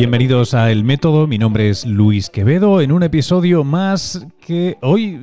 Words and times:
Bienvenidos 0.00 0.54
a 0.54 0.72
El 0.72 0.82
Método, 0.82 1.26
mi 1.26 1.36
nombre 1.36 1.68
es 1.68 1.84
Luis 1.84 2.30
Quevedo, 2.30 2.80
en 2.80 2.90
un 2.90 3.02
episodio 3.02 3.64
más 3.64 4.26
que 4.40 4.78
hoy 4.80 5.20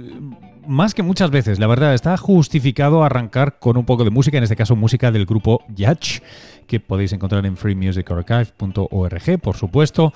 más 0.67 0.93
que 0.93 1.01
muchas 1.01 1.31
veces, 1.31 1.57
la 1.57 1.65
verdad, 1.65 1.95
está 1.95 2.15
justificado 2.15 3.03
arrancar 3.03 3.57
con 3.57 3.75
un 3.75 3.85
poco 3.85 4.03
de 4.03 4.11
música, 4.11 4.37
en 4.37 4.43
este 4.43 4.55
caso 4.55 4.75
música 4.75 5.11
del 5.11 5.25
grupo 5.25 5.63
Yatch, 5.75 6.19
que 6.67 6.79
podéis 6.79 7.11
encontrar 7.11 7.43
en 7.47 7.57
freemusicarchive.org, 7.57 9.39
por 9.41 9.57
supuesto. 9.57 10.13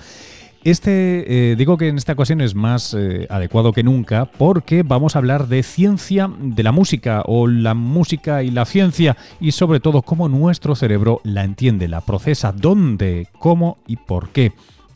Este, 0.64 1.50
eh, 1.52 1.56
digo 1.56 1.76
que 1.76 1.88
en 1.88 1.96
esta 1.96 2.12
ocasión 2.12 2.40
es 2.40 2.54
más 2.54 2.94
eh, 2.94 3.26
adecuado 3.30 3.72
que 3.72 3.82
nunca 3.82 4.26
porque 4.26 4.84
vamos 4.84 5.16
a 5.16 5.18
hablar 5.18 5.48
de 5.48 5.64
ciencia 5.64 6.30
de 6.38 6.62
la 6.62 6.70
música 6.70 7.22
o 7.26 7.48
la 7.48 7.74
música 7.74 8.44
y 8.44 8.50
la 8.52 8.64
ciencia 8.64 9.16
y 9.40 9.50
sobre 9.52 9.80
todo 9.80 10.02
cómo 10.02 10.28
nuestro 10.28 10.76
cerebro 10.76 11.20
la 11.24 11.42
entiende, 11.42 11.88
la 11.88 12.00
procesa, 12.00 12.52
dónde, 12.52 13.26
cómo 13.40 13.78
y 13.88 13.96
por 13.96 14.28
qué. 14.28 14.52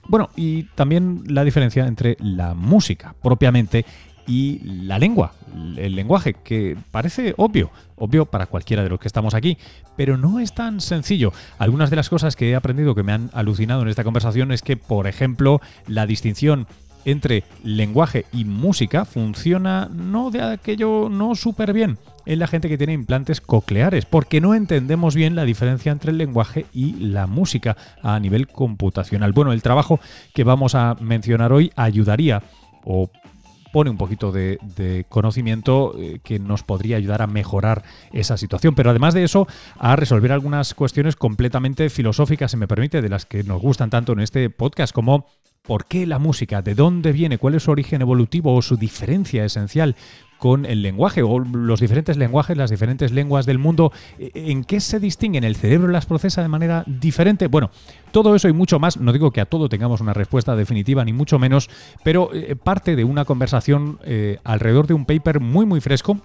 Bueno, 0.09 0.31
y 0.37 0.65
también 0.77 1.25
la 1.27 1.43
diferencia 1.43 1.85
entre 1.85 2.17
la 2.21 2.55
música 2.55 3.17
propiamente 3.21 3.85
y 4.27 4.61
la 4.65 4.99
lengua, 4.99 5.33
el 5.77 5.95
lenguaje, 5.95 6.35
que 6.35 6.77
parece 6.91 7.35
obvio, 7.37 7.71
obvio 7.97 8.27
para 8.27 8.47
cualquiera 8.47 8.83
de 8.83 8.91
los 8.91 9.01
que 9.01 9.09
estamos 9.09 9.35
aquí, 9.35 9.59
pero 9.97 10.17
no 10.17 10.41
es 10.41 10.55
tan 10.55 10.81
sencillo. 10.81 11.33
Algunas 11.59 11.91
de 11.91 11.97
las 11.97 12.09
cosas 12.09 12.37
que 12.37 12.51
he 12.51 12.57
aprendido 12.57 12.95
que 12.95 13.03
me 13.03 13.13
han 13.13 13.31
alucinado 13.33 13.83
en 13.83 13.89
esta 13.89 14.05
conversación 14.05 14.53
es 14.53 14.63
que, 14.63 14.77
por 14.77 15.07
ejemplo, 15.07 15.61
la 15.87 16.07
distinción 16.07 16.67
entre 17.05 17.45
lenguaje 17.63 18.27
y 18.33 18.45
música 18.45 19.05
funciona 19.05 19.89
no 19.93 20.31
de 20.33 20.43
aquello 20.43 21.09
no 21.09 21.37
súper 21.37 21.73
bien 21.73 21.99
en 22.27 22.41
la 22.41 22.49
gente 22.49 22.69
que 22.69 22.77
tiene 22.77 22.93
implantes 22.93 23.41
cocleares, 23.41 24.05
porque 24.05 24.41
no 24.41 24.55
entendemos 24.55 25.15
bien 25.15 25.37
la 25.37 25.45
diferencia 25.45 25.93
entre 25.93 26.11
el 26.11 26.19
lenguaje 26.19 26.67
y 26.73 26.95
la 26.95 27.29
música 27.29 27.77
a 28.03 28.19
nivel 28.19 28.49
computacional. 28.49 29.33
Bueno, 29.33 29.53
el 29.53 29.63
trabajo 29.63 30.01
que 30.35 30.43
vamos 30.43 30.75
a 30.75 30.97
mencionar 31.01 31.53
hoy 31.53 31.71
ayudaría 31.77 32.43
o 32.85 33.09
pone 33.77 33.91
un 33.91 33.99
poquito 33.99 34.33
de, 34.33 35.05
conocimiento 35.11 35.95
eh, 35.99 36.19
que 36.25 36.39
nos 36.39 36.63
podría 36.63 36.97
ayudar 36.97 37.21
a 37.21 37.27
mejorar 37.27 37.85
esa 38.11 38.39
situación. 38.39 38.75
Pero 38.75 38.89
además 38.89 39.13
de 39.13 39.23
eso, 39.23 39.47
a 39.79 39.97
resolver 39.97 40.33
algunas 40.33 40.73
cuestiones 40.73 41.15
completamente 41.15 41.91
filosóficas, 41.91 42.51
se 42.51 42.57
me 42.57 42.69
permite, 42.69 43.03
de 43.03 43.11
las 43.11 43.27
que 43.27 43.45
nos 43.45 43.61
gustan 43.61 43.91
tanto 43.91 44.15
en 44.15 44.21
este 44.21 44.49
podcast, 44.49 44.95
como 44.95 45.27
por 45.61 45.85
qué 45.85 46.07
la 46.07 46.19
música, 46.19 46.63
de 46.63 46.75
dónde 46.75 47.13
viene, 47.13 47.37
cuál 47.37 47.55
es 47.55 47.65
su 47.65 47.71
origen 47.71 48.01
evolutivo 48.01 48.55
o 48.55 48.63
su 48.63 48.79
diferencia 48.79 49.45
esencial 49.45 49.95
con 50.39 50.67
el 50.67 50.83
lenguaje 50.83 51.23
o 51.23 51.39
los 51.39 51.81
diferentes 51.81 52.17
lenguajes, 52.17 52.57
las 52.57 52.71
diferentes 52.71 53.13
lenguas 53.13 53.47
del 53.47 53.59
mundo, 53.59 53.93
eh, 54.19 54.31
¿en 54.35 54.65
qué 54.65 54.81
se 54.81 55.01
distinguen? 55.01 55.45
¿El 55.45 55.57
cerebro 55.57 55.89
las 55.89 56.07
procesa 56.07 56.43
de 56.43 56.49
manera 56.49 56.85
diferente? 56.87 57.47
Bueno, 57.49 57.71
todo 58.13 58.35
eso 58.35 58.49
y 58.49 58.53
mucho 58.53 58.79
más, 58.79 58.99
no 58.99 59.13
digo 59.13 59.31
que 59.31 59.41
a 59.41 59.47
todo 59.47 59.69
tengamos 59.69 60.01
una 60.01 60.13
respuesta 60.13 60.57
definitiva, 60.57 61.05
ni 61.05 61.13
mucho 61.13 61.39
menos, 61.39 61.71
pero 62.05 62.31
eh, 62.33 62.57
parte 62.57 62.97
de 62.97 63.05
una 63.05 63.25
conversación 63.25 63.99
eh, 64.05 64.39
alrededor 64.45 64.87
de 64.87 64.95
un 64.95 65.07
paper 65.07 65.41
muy, 65.41 65.67
muy 65.67 65.81
fresco 65.81 66.19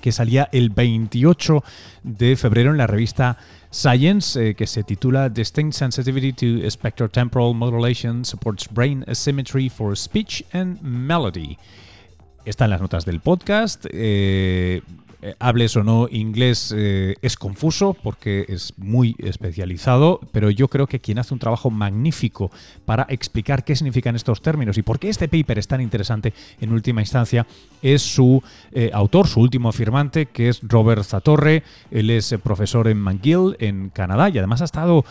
que 0.00 0.12
salía 0.12 0.48
el 0.52 0.70
28 0.70 1.64
de 2.04 2.36
febrero 2.36 2.70
en 2.70 2.76
la 2.76 2.86
revista 2.86 3.36
Science, 3.70 4.54
que 4.54 4.66
se 4.68 4.84
titula 4.84 5.28
Distinct 5.28 5.74
Sensitivity 5.74 6.32
to 6.32 6.70
Spectrotemporal 6.70 7.52
Modulation 7.52 8.24
Supports 8.24 8.68
Brain 8.70 9.04
Asymmetry 9.08 9.68
for 9.68 9.96
Speech 9.96 10.44
and 10.52 10.80
Melody. 10.82 11.58
Están 12.48 12.70
las 12.70 12.80
notas 12.80 13.04
del 13.04 13.20
podcast. 13.20 13.84
Eh, 13.92 14.80
eh, 15.20 15.34
hables 15.38 15.76
o 15.76 15.84
no 15.84 16.08
inglés 16.10 16.72
eh, 16.74 17.16
es 17.20 17.36
confuso 17.36 17.92
porque 17.92 18.46
es 18.48 18.72
muy 18.78 19.16
especializado, 19.18 20.18
pero 20.32 20.48
yo 20.48 20.68
creo 20.68 20.86
que 20.86 20.98
quien 20.98 21.18
hace 21.18 21.34
un 21.34 21.40
trabajo 21.40 21.68
magnífico 21.70 22.50
para 22.86 23.04
explicar 23.10 23.64
qué 23.64 23.76
significan 23.76 24.16
estos 24.16 24.40
términos 24.40 24.78
y 24.78 24.82
por 24.82 24.98
qué 24.98 25.10
este 25.10 25.28
paper 25.28 25.58
es 25.58 25.68
tan 25.68 25.82
interesante 25.82 26.32
en 26.58 26.72
última 26.72 27.02
instancia 27.02 27.46
es 27.82 28.00
su 28.00 28.42
autor, 28.94 29.28
su 29.28 29.40
último 29.40 29.70
firmante, 29.72 30.24
que 30.26 30.48
es 30.48 30.60
Robert 30.62 31.04
Zatorre. 31.04 31.64
Él 31.90 32.08
es 32.08 32.34
profesor 32.42 32.88
en 32.88 32.98
McGill, 32.98 33.56
en 33.58 33.90
Canadá, 33.90 34.30
y 34.30 34.38
además 34.38 34.62
ha 34.62 34.64
estado, 34.64 35.04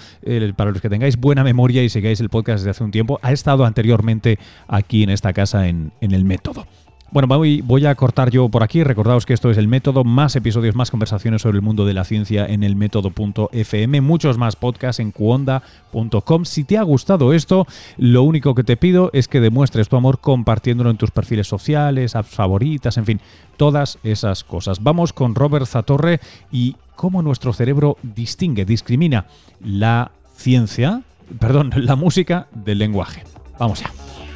para 0.56 0.72
los 0.72 0.82
que 0.82 0.90
tengáis 0.90 1.18
buena 1.18 1.44
memoria 1.44 1.84
y 1.84 1.90
sigáis 1.90 2.20
el 2.20 2.30
podcast 2.30 2.62
desde 2.62 2.72
hace 2.72 2.84
un 2.84 2.92
tiempo, 2.92 3.20
ha 3.22 3.32
estado 3.32 3.64
anteriormente 3.64 4.40
aquí 4.68 5.04
en 5.04 5.12
esta 5.12 5.34
casa 5.34 5.68
en, 5.68 5.92
en 6.02 6.14
el 6.14 6.26
método. 6.26 6.66
Bueno, 7.10 7.28
voy, 7.30 7.86
a 7.86 7.96
cortar 7.96 8.32
yo 8.32 8.50
por 8.50 8.64
aquí. 8.64 8.84
Recordaos 8.84 9.26
que 9.26 9.34
esto 9.34 9.50
es 9.50 9.58
el 9.58 9.70
método, 9.70 10.04
más 10.04 10.36
episodios, 10.36 10.76
más 10.76 10.92
conversaciones 10.92 11.42
sobre 11.42 11.56
el 11.56 11.62
mundo 11.62 11.86
de 11.86 11.94
la 11.94 12.04
ciencia 12.04 12.46
en 12.46 12.64
el 12.64 12.76
método.fm, 12.76 14.02
muchos 14.02 14.38
más 14.38 14.58
podcasts 14.58 15.00
en 15.00 15.12
cuonda.com. 15.12 16.44
Si 16.44 16.66
te 16.66 16.78
ha 16.78 16.84
gustado 16.84 17.32
esto, 17.32 17.66
lo 17.98 18.24
único 18.24 18.56
que 18.56 18.66
te 18.66 18.76
pido 18.76 19.10
es 19.14 19.30
que 19.30 19.40
demuestres 19.40 19.88
tu 19.88 19.96
amor 19.96 20.20
compartiéndolo 20.20 20.90
en 20.90 20.98
tus 20.98 21.12
perfiles 21.12 21.48
sociales, 21.48 22.16
apps 22.16 22.30
favoritas, 22.30 22.98
en 22.98 23.06
fin, 23.06 23.22
todas 23.56 24.00
esas 24.04 24.44
cosas. 24.44 24.84
Vamos 24.84 25.14
con 25.14 25.34
Robert 25.34 25.66
Zatorre 25.66 26.20
y 26.52 26.76
cómo 26.98 27.22
nuestro 27.22 27.54
cerebro 27.54 27.98
distingue, 28.04 28.66
discrimina 28.66 29.28
la 29.64 30.12
ciencia, 30.36 31.04
perdón, 31.40 31.72
la 31.78 31.96
música 31.96 32.48
del 32.54 32.80
lenguaje. 32.80 33.24
Vamos 33.58 33.80
ya. 33.80 34.27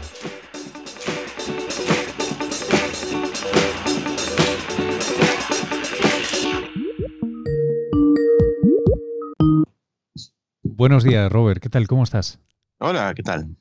Buenos 10.75 11.03
días, 11.03 11.31
Robert. 11.31 11.61
¿Qué 11.61 11.69
tal? 11.69 11.87
¿Cómo 11.87 12.03
estás? 12.03 12.39
Hola, 12.79 13.13
¿qué 13.13 13.23
tal? 13.23 13.55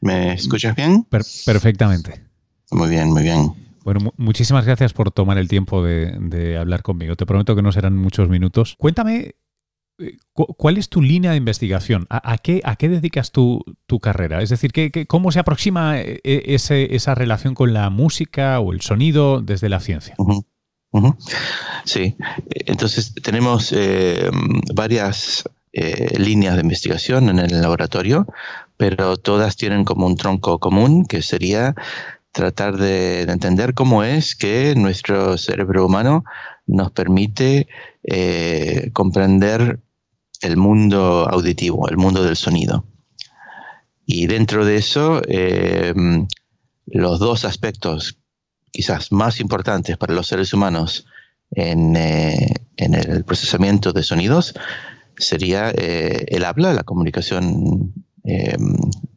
¿Me 0.00 0.34
escuchas 0.34 0.74
bien? 0.74 1.04
perfectamente. 1.04 2.24
Muy 2.70 2.88
bien, 2.88 3.10
muy 3.10 3.22
bien. 3.22 3.52
Bueno, 3.84 4.12
muchísimas 4.16 4.66
gracias 4.66 4.92
por 4.92 5.12
tomar 5.12 5.38
el 5.38 5.48
tiempo 5.48 5.82
de, 5.82 6.56
hablar 6.58 6.82
conmigo. 6.82 7.14
Te 7.14 7.24
prometo 7.24 7.54
que 7.54 7.62
no 7.62 7.70
serán 7.70 7.96
muchos 7.96 8.28
minutos. 8.28 8.74
Cuéntame, 8.78 9.36
eh, 9.98 10.16
¿cuál 10.32 10.76
es 10.76 10.88
tu 10.88 11.00
línea 11.00 11.30
de 11.30 11.36
investigación? 11.36 12.06
¿A, 12.10 12.36
qué, 12.38 12.60
a 12.64 12.76
qué, 12.76 12.88
dedicas 12.88 13.30
tu, 13.30 13.64
carrera? 14.02 14.42
Es 14.42 14.50
decir, 14.50 14.72
¿qué, 14.72 15.06
cómo 15.06 15.30
se 15.30 15.38
aproxima 15.38 16.00
eh, 16.00 16.20
esa 16.24 17.14
relación 17.14 17.54
con 17.54 17.72
la 17.72 17.90
música 17.90 18.58
o 18.58 18.72
el 18.72 18.80
sonido 18.80 19.40
desde 19.40 19.68
la 19.68 19.80
ciencia? 19.80 20.16
Sí, 21.84 22.16
entonces 22.66 23.14
tenemos 23.22 23.72
eh, 23.72 24.30
varias 24.74 25.44
eh, 25.78 26.18
líneas 26.18 26.54
de 26.54 26.62
investigación 26.62 27.28
en 27.28 27.38
el 27.38 27.60
laboratorio, 27.60 28.26
pero 28.78 29.18
todas 29.18 29.56
tienen 29.58 29.84
como 29.84 30.06
un 30.06 30.16
tronco 30.16 30.58
común 30.58 31.04
que 31.04 31.20
sería 31.20 31.74
tratar 32.32 32.78
de, 32.78 33.24
entender 33.24 33.74
cómo 33.74 34.02
es 34.02 34.34
que 34.36 34.72
nuestro 34.74 35.36
cerebro 35.36 35.84
humano 35.84 36.24
nos 36.66 36.92
permite 36.92 37.68
eh, 38.04 38.88
comprender 38.94 39.80
el 40.40 40.56
mundo 40.56 41.28
auditivo, 41.30 41.90
el 41.90 41.98
mundo 41.98 42.24
del 42.24 42.36
sonido. 42.36 42.86
Y 44.06 44.28
dentro 44.28 44.64
de 44.64 44.76
eso, 44.76 45.20
em, 45.28 46.26
los 46.86 47.18
dos 47.18 47.44
aspectos 47.44 48.16
quizás 48.72 49.12
más 49.12 49.40
importantes 49.40 49.98
para 49.98 50.14
los 50.14 50.26
seres 50.26 50.54
humanos 50.54 51.06
en, 51.50 51.96
eh, 51.96 52.54
en 52.78 52.94
el 52.94 53.24
procesamiento 53.24 53.92
de 53.92 54.02
sonidos 54.02 54.54
sería 55.18 55.70
eh, 55.70 56.26
el 56.28 56.44
habla, 56.44 56.72
la 56.72 56.84
comunicación 56.84 57.92
eh, 58.24 58.56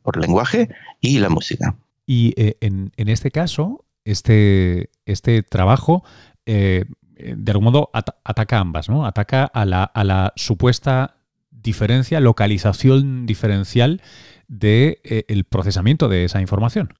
por 0.04 0.18
lenguaje 0.18 0.70
y 1.02 1.20
la 1.20 1.30
música. 1.30 1.76
Y 2.06 2.34
eh, 2.38 2.58
en, 2.62 2.92
este 2.98 3.32
caso, 3.32 3.86
este, 4.06 4.90
este 5.06 5.44
trabajo 5.44 6.04
de 6.46 7.51
algún 7.51 7.66
modo 7.66 7.92
ataca 7.94 8.57
ambas, 8.57 8.90
¿no? 8.90 9.06
Ataca 9.06 9.44
a 9.44 9.66
la, 9.66 9.84
a 9.84 10.04
la 10.04 10.34
supuesta 10.36 11.18
diferencia, 11.51 12.19
localización 12.19 13.28
diferencial 13.28 14.01
de 14.48 15.25
el 15.28 15.44
procesamiento 15.44 16.07
de 16.07 16.25
esa 16.25 16.42
información. 16.42 16.96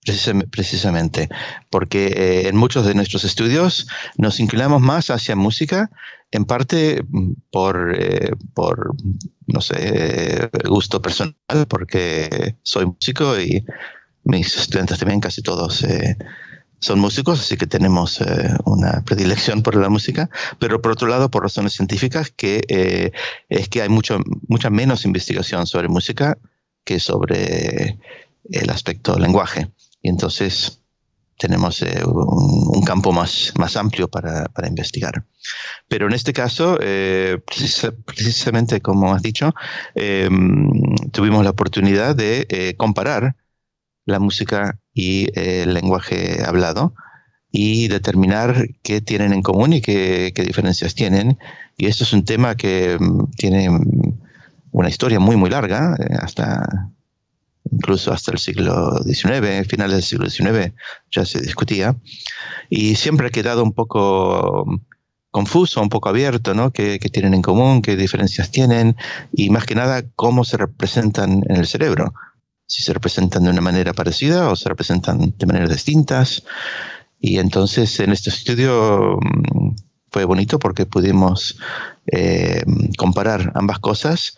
Precisamente, 0.51 1.30
porque 1.72 2.48
en 2.48 2.57
muchos 2.57 2.86
de 2.86 2.94
nuestros 2.94 3.24
estudios 3.24 3.88
nos 4.18 4.40
inclinamos 4.40 4.81
más 4.81 5.10
hacia 5.10 5.36
música 5.36 5.90
en 6.31 6.46
parte 6.46 7.04
mm, 7.08 7.31
por, 7.52 7.96
eh, 7.98 8.31
por, 8.54 8.96
no 9.48 9.62
sé, 9.62 10.50
gusto 10.68 11.02
personal, 11.02 11.36
porque 11.68 12.56
soy 12.64 12.86
músico 12.86 13.40
y 13.40 13.66
mis 14.24 14.56
estudiantes 14.56 15.00
también, 15.00 15.20
casi 15.20 15.42
todos 15.42 15.84
eh, 15.84 16.18
son 16.80 17.00
músicos, 17.00 17.40
así 17.40 17.58
que 17.58 17.68
tenemos 17.68 18.22
eh, 18.22 18.54
una 18.66 19.04
predilección 19.04 19.64
por 19.64 19.76
la 19.76 19.90
música, 19.90 20.30
pero 20.60 20.81
por 20.81 20.92
otro 20.92 21.08
lado, 21.08 21.30
por 21.30 21.44
razones 21.44 21.74
científicas, 21.74 22.32
que 22.32 23.12
es 23.50 23.70
que 23.70 23.82
hay 23.82 23.90
mucho, 23.90 24.20
mucha 24.48 24.70
menos 24.70 25.06
investigación 25.06 25.68
sobre 25.68 25.90
música 25.90 26.38
que 26.86 27.00
sobre 27.00 27.98
el 28.52 28.70
aspecto 28.70 29.18
lenguaje. 29.20 29.70
Y 30.02 30.10
entonces 30.10 30.79
tenemos 31.39 31.81
eh, 31.81 32.03
un, 32.06 32.81
campo 32.83 33.12
más, 33.12 33.53
más 33.57 33.75
amplio 33.77 34.07
para, 34.09 34.45
para 34.50 34.68
investigar. 34.68 35.25
Pero 35.88 36.07
en 36.07 36.13
este 36.13 36.33
caso, 36.33 36.77
eh, 36.81 37.39
precisamente 38.06 38.81
como 38.81 39.13
has 39.13 39.21
dicho, 39.21 39.56
em, 39.95 40.69
tuvimos 41.12 41.44
la 41.44 41.51
oportunidad 41.51 42.15
de 42.15 42.45
eh, 42.50 42.75
comparar 42.77 43.36
la 44.06 44.19
música 44.19 44.80
y 44.94 45.30
el 45.39 45.74
lenguaje 45.74 46.44
hablado 46.45 46.94
y 47.51 47.88
determinar 47.88 48.68
qué 48.83 49.01
tienen 49.01 49.33
en 49.33 49.41
común 49.41 49.74
y 49.74 49.81
qué, 49.81 50.33
qué 50.36 50.44
diferencias 50.44 50.94
tienen. 50.94 51.38
Y 51.77 51.88
esto 51.88 52.03
es 52.03 52.12
un 52.12 52.25
tema 52.25 52.56
que 52.56 52.97
mm, 53.00 53.31
tiene 53.38 53.69
una 54.71 54.89
historia 54.89 55.19
muy, 55.19 55.38
muy 55.38 55.50
larga, 55.50 55.95
hasta 56.19 56.91
incluso 57.71 58.12
hasta 58.12 58.31
el 58.31 58.39
siglo 58.39 59.01
XIX, 59.04 59.68
finales 59.68 59.95
del 59.95 60.04
siglo 60.04 60.30
XIX 60.30 60.74
ya 61.12 61.25
se 61.25 61.42
discutía, 61.42 61.95
y 62.69 62.95
siempre 62.95 63.27
ha 63.27 63.31
quedado 63.31 63.63
un 63.63 63.74
poco 63.74 64.66
confuso, 65.31 65.81
un 65.81 65.89
poco 65.89 66.10
abierto, 66.10 66.54
¿no? 66.54 66.71
¿Qué, 66.71 67.00
tienen 67.12 67.33
en 67.33 67.42
común? 67.42 67.81
¿Qué 67.81 67.95
diferencias 67.95 68.51
tienen? 68.51 68.95
Y 69.31 69.50
más 69.50 69.66
que 69.66 69.75
nada, 69.75 70.04
cómo 70.16 70.44
se 70.44 70.57
representan 70.57 71.44
en 71.48 71.56
el 71.56 71.68
cerebro. 71.68 72.13
Si 72.66 72.81
se 72.81 72.94
representan 72.94 73.44
de 73.44 73.50
una 73.50 73.62
manera 73.62 73.94
parecida 73.94 74.50
o 74.50 74.56
se 74.56 74.69
representan 74.69 75.33
de 75.38 75.45
maneras 75.45 75.69
distintas. 75.69 76.44
Y 77.19 77.38
entonces 77.38 78.00
en 78.00 78.12
este 78.12 78.30
estudio 78.30 79.19
mm, 79.22 79.75
fue 80.12 80.25
bonito 80.25 80.57
porque 80.60 80.86
pudimos 80.86 81.57
eh, 82.12 82.63
comparar 82.98 83.51
ambas 83.56 83.80
cosas 83.80 84.38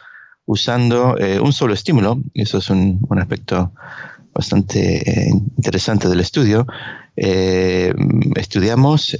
usando 0.52 1.18
eh, 1.18 1.40
un 1.40 1.54
solo 1.54 1.74
estímulo, 1.74 2.22
y 2.34 2.42
eso 2.42 2.58
es 2.58 2.70
un, 2.70 3.00
aspecto 3.18 3.72
bastante 4.34 4.80
eh, 5.10 5.30
interesante 5.30 6.10
del 6.10 6.20
estudio, 6.20 6.68
eh, 7.16 7.94
estudiamos 8.36 9.16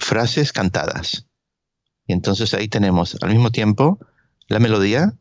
frases 0.00 0.52
cantadas. 0.52 1.26
Y 2.08 2.14
entonces 2.14 2.52
ahí 2.54 2.66
tenemos 2.66 3.16
al 3.22 3.30
mismo 3.30 3.52
tiempo 3.52 4.00
la 4.48 4.58
melodía 4.58 5.14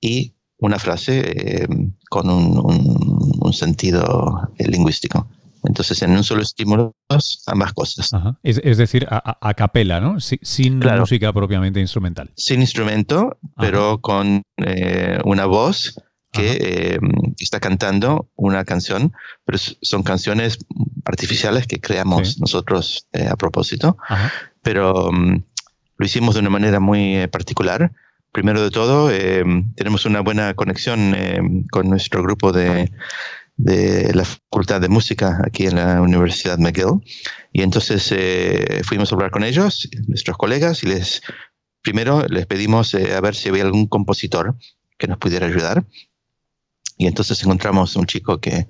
y 0.00 0.34
una 0.58 0.78
frase 0.78 1.66
con 2.08 2.30
un 2.30 3.52
sentido 3.52 4.52
lingüístico. 4.58 5.26
Entonces, 5.64 6.00
en 6.02 6.12
un 6.12 6.22
solo 6.22 6.42
estímulo, 6.42 6.94
ambas 7.46 7.72
cosas. 7.72 8.10
Es, 8.42 8.76
decir, 8.78 9.06
a, 9.10 9.54
capela, 9.54 10.00
¿no? 10.00 10.20
sin 10.20 10.78
música 10.78 11.32
propiamente 11.32 11.80
instrumental. 11.80 12.30
Sin 12.36 12.60
instrumento, 12.60 13.38
pero 13.56 14.00
con 14.00 14.42
eh, 14.58 15.18
una 15.24 15.46
voz 15.46 16.00
que 16.32 16.58
eh, 16.60 16.98
está 17.38 17.58
cantando 17.58 18.28
una 18.36 18.64
canción, 18.64 19.12
pero 19.44 19.58
son 19.58 20.02
canciones 20.02 20.58
artificiales 21.06 21.66
que 21.66 21.80
creamos 21.80 22.38
nosotros 22.38 23.06
eh, 23.12 23.26
a 23.26 23.36
propósito. 23.36 23.96
Pero 24.62 25.10
mm, 25.10 25.42
lo 25.96 26.06
hicimos 26.06 26.34
de 26.34 26.40
una 26.40 26.50
manera 26.50 26.80
muy 26.80 27.26
particular. 27.28 27.92
Primero 28.32 28.62
de 28.62 28.70
todo, 28.70 29.10
tenemos 29.74 30.04
una 30.04 30.20
buena 30.20 30.52
conexión 30.52 31.16
con 31.70 31.88
nuestro 31.88 32.22
grupo 32.22 32.52
de 32.52 32.92
de 33.58 34.14
la 34.14 34.24
Facultad 34.24 34.80
de 34.80 34.88
Música 34.88 35.42
aquí 35.44 35.66
en 35.66 35.74
la 35.74 36.00
Universidad 36.00 36.58
McGill. 36.58 37.00
Y 37.52 37.62
entonces 37.62 38.10
eh, 38.12 38.82
fuimos 38.84 39.12
a 39.12 39.16
hablar 39.16 39.30
con 39.30 39.44
ellos, 39.44 39.88
nuestros 40.06 40.38
colegas, 40.38 40.82
y 40.84 40.86
les 40.86 41.20
primero 41.82 42.24
les 42.28 42.46
pedimos 42.46 42.94
eh, 42.94 43.14
a 43.14 43.20
ver 43.20 43.34
si 43.34 43.48
había 43.48 43.64
algún 43.64 43.86
compositor 43.86 44.56
que 44.96 45.08
nos 45.08 45.18
pudiera 45.18 45.46
ayudar. 45.46 45.84
Y 46.96 47.06
entonces 47.06 47.42
encontramos 47.42 47.94
un 47.96 48.06
chico 48.06 48.40
que 48.40 48.66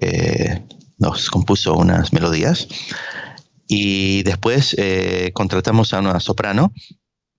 eh, 0.00 0.64
nos 0.98 1.30
compuso 1.30 1.74
unas 1.74 2.12
melodías. 2.12 2.68
Y 3.66 4.22
después 4.24 4.76
contratamos 5.32 5.94
a 5.94 6.00
una 6.00 6.18
soprano 6.18 6.72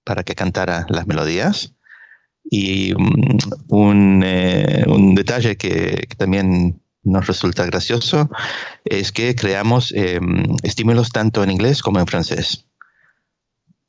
para 0.06 0.24
que 0.24 0.34
cantara 0.34 0.86
las 0.88 1.06
melodías. 1.06 1.74
Y 2.54 2.94
mm, 2.94 3.38
un, 3.70 4.22
eh, 4.26 4.84
un 4.86 5.16
detalle 5.16 5.56
que, 5.56 6.06
también 6.18 6.84
nos 7.02 7.26
resulta 7.26 7.66
gracioso 7.66 8.30
es 8.86 9.12
que 9.12 9.34
creamos 9.34 9.92
em, 9.94 10.44
estímulos 10.62 11.10
tanto 11.10 11.44
en 11.44 11.50
inglés 11.50 11.82
como 11.82 12.00
en 12.00 12.06
francés. 12.06 12.68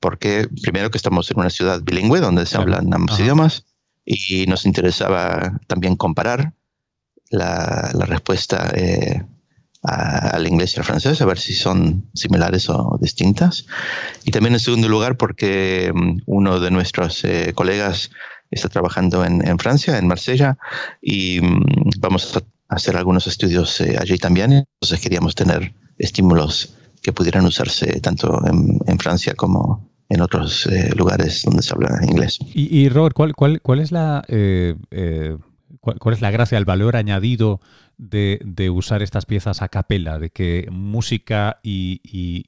Porque 0.01 0.49
primero 0.63 0.91
que 0.91 0.97
estamos 0.97 1.31
en 1.31 1.41
una 1.41 1.51
ciudad 1.51 1.83
bilingüe 1.83 2.21
donde 2.21 2.47
se 2.47 2.57
hablan 2.57 2.95
ambos 2.95 3.19
idiomas 3.21 3.67
y 4.05 4.47
nos 4.47 4.65
interesaba 4.65 5.61
también 5.67 5.97
comparar 5.97 6.55
la, 7.31 7.91
la 7.93 8.07
respuesta 8.07 8.71
eh, 8.75 9.23
al 9.83 10.47
inglés 10.47 10.77
y 10.77 10.79
al 10.79 10.87
francés, 10.87 11.21
a 11.21 11.27
ver 11.27 11.39
si 11.39 11.55
son 11.55 12.09
similares 12.15 12.71
o 12.71 12.97
distintas. 13.01 13.67
Y 14.25 14.31
también 14.31 14.55
en 14.55 14.61
segundo 14.61 14.89
lugar 14.89 15.17
porque 15.17 15.87
em, 15.87 16.21
uno 16.27 16.61
de 16.61 16.71
nuestros 16.71 17.25
eh, 17.25 17.53
colegas 17.55 18.11
está 18.53 18.69
trabajando 18.69 19.25
en, 19.25 19.47
en 19.47 19.59
Francia, 19.59 19.99
en 19.99 20.07
Marsella, 20.07 20.59
y 21.01 21.41
mm, 21.41 21.91
vamos 21.99 22.37
a 22.37 22.75
hacer 22.75 22.97
algunos 22.97 23.27
estudios 23.27 23.81
eh, 23.81 23.97
allí 24.01 24.19
también. 24.19 24.53
Entonces 24.53 25.01
queríamos 25.01 25.35
tener 25.35 25.75
estímulos 25.99 26.75
que 27.03 27.13
pudieran 27.13 27.45
usarse 27.45 28.01
tanto 28.01 28.41
en, 28.47 28.79
en 28.87 28.99
Francia 28.99 29.35
como 29.35 29.91
en 30.09 30.21
otros 30.21 30.67
eh, 30.67 30.91
lugares 30.95 31.43
donde 31.45 31.63
se 31.63 31.75
habla 31.75 31.99
inglés. 32.07 32.39
Y, 32.55 32.79
y 32.79 32.89
Robert, 32.89 33.15
¿cuál, 33.15 33.35
cuál, 33.35 33.61
cuál 33.61 33.81
es 33.81 33.93
la 33.93 34.25
eh, 34.29 34.77
cuál, 35.81 36.15
es 36.15 36.21
la 36.21 36.31
gracia, 36.31 36.59
el 36.59 36.65
valor 36.65 36.97
añadido 36.97 37.61
de, 37.99 38.71
usar 38.71 39.03
estas 39.03 39.27
piezas 39.27 39.63
a 39.63 39.69
capela, 39.69 40.19
de 40.19 40.31
que 40.31 40.67
música 40.71 41.59
y, 41.63 42.01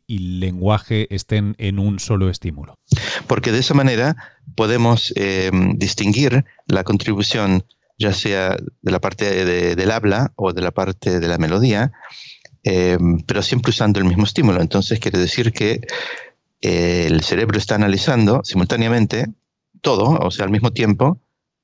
lenguaje 0.09 1.07
estén 1.15 1.55
en 1.59 1.79
un 1.79 1.99
solo 1.99 2.31
estímulo? 2.31 2.79
Porque 3.27 3.53
de 3.53 3.61
esa 3.61 3.75
manera 3.75 4.17
podemos 4.57 5.13
em, 5.17 5.77
distinguir 5.79 6.45
la 6.67 6.85
contribución 6.85 7.65
ya 7.99 8.13
sea 8.13 8.57
de 8.83 8.91
la 8.91 9.01
parte 9.01 9.45
del 9.77 9.91
habla 9.91 10.33
o 10.37 10.53
de 10.53 10.63
la 10.63 10.73
parte 10.73 11.21
de 11.21 11.29
la 11.29 11.39
melodía, 11.39 11.93
em, 12.65 13.21
pero 13.21 13.43
siempre 13.43 13.71
usando 13.71 14.01
el 14.01 14.05
mismo 14.05 14.25
estímulo. 14.25 14.61
Entonces 14.61 14.99
quiere 14.99 15.19
decir 15.19 15.53
que 15.53 15.81
eh, 16.61 17.07
el 17.07 17.23
cerebro 17.23 17.59
está 17.59 17.75
analizando 17.75 18.41
simultáneamente 18.43 19.27
todo, 19.81 20.19
o 20.19 20.31
sea, 20.31 20.47
al 20.47 20.51
mismo 20.51 20.73
tiempo, 20.73 21.21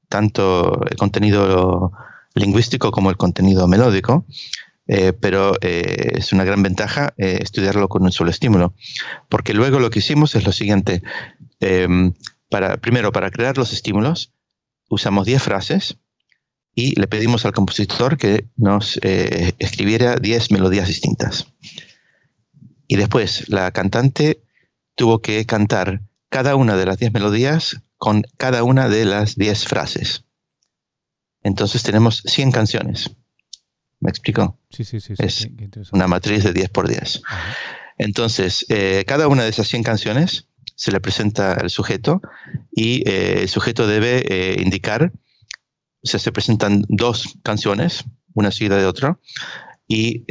tanto 0.09 0.81
el 0.91 0.97
contenido 0.97 1.93
lingüístico 2.35 2.91
como 2.91 3.11
el 3.11 3.17
contenido 3.17 3.67
melódico, 3.67 4.27
eh, 4.87 5.13
pero 5.13 5.55
eh, 5.61 6.15
es 6.17 6.33
una 6.33 6.45
gran 6.45 6.63
ventaja 6.63 7.15
eh, 7.17 7.39
estudiarlo 7.43 7.89
con 7.89 8.03
un 8.03 8.13
solo 8.13 8.31
estímulo, 8.31 8.75
porque 9.29 9.55
luego 9.55 9.79
lo 9.79 9.91
que 9.91 10.01
hicimos 10.01 10.35
es 10.35 10.45
lo 10.45 10.53
siguiente, 10.53 11.03
em, 11.61 12.13
para, 12.49 12.77
primero 12.79 13.13
para 13.13 13.31
crear 13.31 13.57
los 13.57 13.73
estímulos 13.73 14.33
usamos 14.89 15.27
10 15.27 15.43
frases 15.43 15.99
y 16.75 16.99
le 16.99 17.07
pedimos 17.07 17.45
al 17.45 17.53
compositor 17.53 18.17
que 18.17 18.47
nos 18.57 18.99
escribiera 19.03 20.17
10 20.17 20.51
melodías 20.51 20.89
distintas. 20.89 21.47
Y 22.89 22.97
después 22.97 23.49
la 23.49 23.71
cantante 23.71 24.43
tuvo 24.97 25.21
que 25.21 25.47
cantar 25.47 26.03
cada 26.29 26.57
una 26.57 26.77
de 26.77 26.87
las 26.87 26.99
10 26.99 27.13
melodías 27.13 27.83
con 27.99 28.23
cada 28.37 28.65
una 28.65 28.89
de 28.89 29.05
las 29.05 29.37
10 29.37 29.67
frases. 29.67 30.25
Entonces 31.43 31.83
tenemos 31.83 32.23
100 32.27 32.53
canciones. 32.53 33.11
¿Me 34.01 34.11
explico? 34.11 34.59
Sí, 34.71 34.85
sí, 34.85 35.01
sí. 35.01 35.15
es 35.19 35.49
una 35.93 36.07
matriz 36.07 36.45
de 36.45 36.53
10 36.53 36.71
por 36.71 36.89
10. 36.89 37.23
Entonces, 37.99 38.65
eh, 38.71 39.05
cada 39.07 39.29
una 39.29 39.43
de 39.43 39.51
esas 39.51 39.69
100 39.69 39.83
canciones 39.83 40.49
se 40.75 40.91
le 40.91 41.01
presenta 41.01 41.53
al 41.53 41.69
sujeto 41.69 42.23
y 42.73 43.07
eh, 43.07 43.43
el 43.43 43.49
sujeto 43.49 43.87
debe 43.87 44.25
eh, 44.27 44.63
indicar, 44.63 45.13
o 46.03 46.07
sea, 46.07 46.19
se 46.19 46.33
presentan 46.33 46.87
dos 46.89 47.35
canciones, 47.43 48.05
una 48.33 48.51
seguida 48.51 48.79
de 48.79 48.87
otra, 48.87 49.19
y 49.87 50.25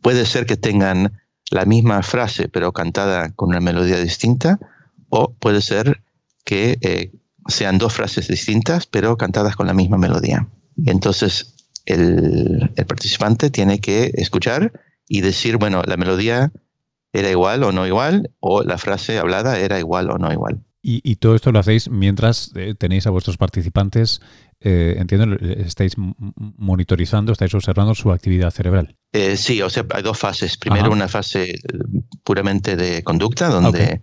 puede 0.00 0.24
ser 0.24 0.46
que 0.46 0.56
tengan 0.56 1.20
la 1.50 1.66
misma 1.66 2.02
frase 2.02 2.48
pero 2.48 2.72
cantada 2.72 3.30
con 3.34 3.50
una 3.50 3.60
melodía 3.60 4.00
distinta, 4.00 4.58
o 5.10 5.34
puede 5.34 5.60
ser 5.60 6.02
que 6.44 7.12
sean 7.48 7.78
dos 7.78 7.92
frases 7.92 8.28
distintas, 8.28 8.86
pero 8.86 9.16
cantadas 9.16 9.56
con 9.56 9.66
la 9.66 9.74
misma 9.74 9.98
melodía. 9.98 10.48
Y 10.76 10.90
entonces 10.90 11.54
el, 11.86 12.70
participante 12.86 13.50
tiene 13.50 13.80
que 13.80 14.12
escuchar 14.14 14.72
y 15.08 15.20
decir, 15.20 15.56
bueno, 15.56 15.82
la 15.86 15.96
melodía 15.96 16.52
era 17.12 17.30
igual 17.30 17.64
o 17.64 17.72
no 17.72 17.86
igual, 17.86 18.30
o 18.40 18.62
la 18.62 18.78
frase 18.78 19.18
hablada 19.18 19.58
era 19.58 19.78
igual 19.78 20.10
o 20.10 20.18
no 20.18 20.32
igual. 20.32 20.62
Y, 20.84 21.14
todo 21.16 21.36
esto 21.36 21.52
lo 21.52 21.60
hacéis 21.60 21.88
mientras 21.88 22.50
eh, 22.56 22.74
tenéis 22.76 23.06
a 23.06 23.10
vuestros 23.10 23.36
participantes, 23.36 24.20
eh, 24.58 24.96
entiendo, 24.98 25.36
estáis 25.40 25.94
monitorizando, 25.96 27.30
estáis 27.30 27.54
observando 27.54 27.94
su 27.94 28.10
actividad 28.10 28.50
cerebral. 28.50 28.96
Eh, 29.12 29.36
sí, 29.36 29.60
o 29.60 29.68
sea, 29.68 29.84
hay 29.90 30.02
dos 30.02 30.18
fases. 30.18 30.56
Primero 30.56 30.90
una 30.90 31.08
fase 31.08 31.60
puramente 32.24 32.76
de 32.76 33.02
conducta, 33.02 33.48
donde 33.48 34.00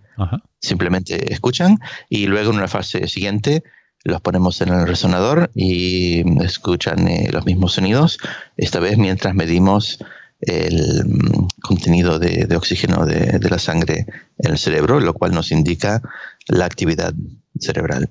simplemente 0.60 1.32
escuchan, 1.32 1.78
y 2.08 2.26
luego 2.26 2.50
en 2.50 2.58
una 2.58 2.68
fase 2.68 3.08
siguiente 3.08 3.64
los 4.04 4.20
ponemos 4.20 4.60
en 4.60 4.68
el 4.70 4.86
resonador 4.86 5.50
y 5.54 6.22
escuchan 6.42 7.06
los 7.32 7.44
mismos 7.44 7.74
sonidos, 7.74 8.18
esta 8.56 8.80
vez 8.80 8.96
mientras 8.96 9.34
medimos 9.34 9.98
el 10.40 11.04
mm, 11.04 11.48
contenido 11.60 12.18
de, 12.18 12.56
oxígeno 12.56 13.04
de, 13.04 13.38
la 13.48 13.58
sangre 13.58 14.06
en 14.38 14.52
el 14.52 14.58
cerebro, 14.58 15.00
lo 15.00 15.14
cual 15.14 15.32
nos 15.32 15.52
indica 15.52 16.02
la 16.48 16.64
actividad 16.64 17.12
cerebral. 17.58 18.10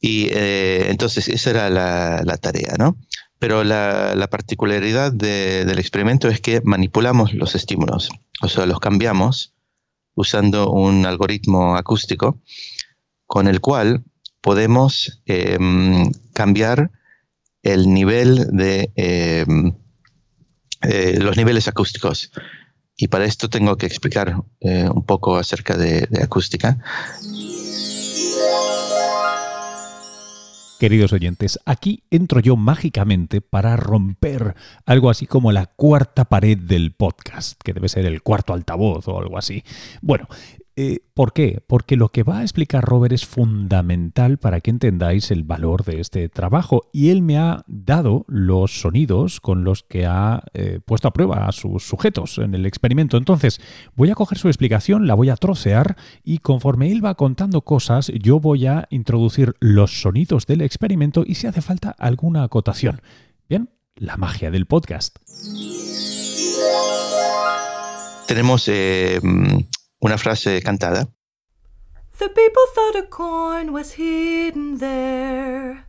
Y 0.00 0.28
eh, 0.30 0.86
entonces 0.90 1.28
esa 1.28 1.50
era 1.50 1.70
la, 1.70 2.36
tarea, 2.36 2.74
¿no? 2.78 2.96
Pero 3.38 3.64
la, 3.64 4.28
particularidad 4.30 5.12
del 5.12 5.78
experimento 5.78 6.28
es 6.28 6.40
que 6.40 6.62
manipulamos 6.64 7.34
los 7.34 7.54
estímulos, 7.54 8.10
o 8.42 8.48
sea, 8.48 8.66
los 8.66 8.80
cambiamos 8.80 9.52
usando 10.14 10.70
un 10.70 11.04
algoritmo 11.04 11.76
acústico 11.76 12.40
con 13.26 13.46
el 13.46 13.60
cual 13.60 14.04
podemos 14.40 15.22
em, 15.26 16.10
cambiar 16.32 16.90
el 17.62 17.92
nivel 17.92 18.46
de 18.52 18.90
em, 18.94 19.74
eh, 20.82 21.18
los 21.20 21.36
niveles 21.36 21.68
acústicos. 21.68 22.30
Y 22.96 23.08
para 23.08 23.26
esto 23.26 23.50
tengo 23.50 23.76
que 23.76 23.86
explicar 23.86 24.42
eh, 24.60 24.88
un 24.88 25.04
poco 25.04 25.36
acerca 25.36 25.76
de, 25.76 26.06
de 26.08 26.22
acústica. 26.22 26.78
Queridos 30.78 31.14
oyentes, 31.14 31.58
aquí 31.64 32.02
entro 32.10 32.40
yo 32.40 32.54
mágicamente 32.54 33.40
para 33.40 33.78
romper 33.78 34.54
algo 34.84 35.08
así 35.08 35.26
como 35.26 35.50
la 35.50 35.64
cuarta 35.64 36.26
pared 36.26 36.58
del 36.58 36.92
podcast, 36.92 37.58
que 37.64 37.72
debe 37.72 37.88
ser 37.88 38.04
el 38.04 38.22
cuarto 38.22 38.52
altavoz 38.52 39.08
o 39.08 39.18
algo 39.18 39.38
así. 39.38 39.64
Bueno, 40.02 40.28
eh, 40.78 40.98
¿Por 41.14 41.32
qué? 41.32 41.62
Porque 41.66 41.96
lo 41.96 42.10
que 42.10 42.22
va 42.22 42.40
a 42.40 42.42
explicar 42.42 42.84
Robert 42.84 43.14
es 43.14 43.24
fundamental 43.24 44.36
para 44.36 44.60
que 44.60 44.68
entendáis 44.68 45.30
el 45.30 45.42
valor 45.42 45.84
de 45.84 46.00
este 46.00 46.28
trabajo 46.28 46.82
y 46.92 47.08
él 47.08 47.22
me 47.22 47.38
ha 47.38 47.64
dado 47.66 48.26
los 48.28 48.82
sonidos 48.82 49.40
con 49.40 49.64
los 49.64 49.84
que 49.84 50.04
ha 50.04 50.42
eh, 50.52 50.80
puesto 50.84 51.08
a 51.08 51.14
prueba 51.14 51.48
a 51.48 51.52
sus 51.52 51.88
sujetos 51.88 52.36
en 52.36 52.54
el 52.54 52.66
experimento. 52.66 53.16
Entonces, 53.16 53.58
voy 53.94 54.10
a 54.10 54.14
coger 54.14 54.36
su 54.36 54.48
explicación, 54.48 55.06
la 55.06 55.14
voy 55.14 55.30
a 55.30 55.36
trocear 55.36 55.96
y 56.22 56.38
conforme 56.38 56.92
él 56.92 57.02
va 57.02 57.14
contando 57.14 57.62
cosas, 57.62 58.12
yo 58.20 58.38
voy 58.38 58.66
a 58.66 58.86
introducir 58.90 59.54
los 59.60 60.02
sonidos 60.02 60.44
del 60.44 60.60
experimento 60.60 61.24
y 61.26 61.36
si 61.36 61.46
hace 61.46 61.62
falta 61.62 61.96
alguna 61.98 62.42
acotación. 62.42 63.00
Bien, 63.48 63.70
la 63.94 64.18
magia 64.18 64.50
del 64.50 64.66
podcast. 64.66 65.16
Tenemos 68.26 68.66
eh, 68.66 69.20
una 70.06 70.18
frase 70.18 70.62
cantada. 70.62 71.08
The 72.18 72.28
people 72.28 72.62
thought 72.74 72.96
a 72.96 73.08
coin 73.10 73.70
was 73.70 73.92
hidden 73.98 74.78
there. 74.78 75.84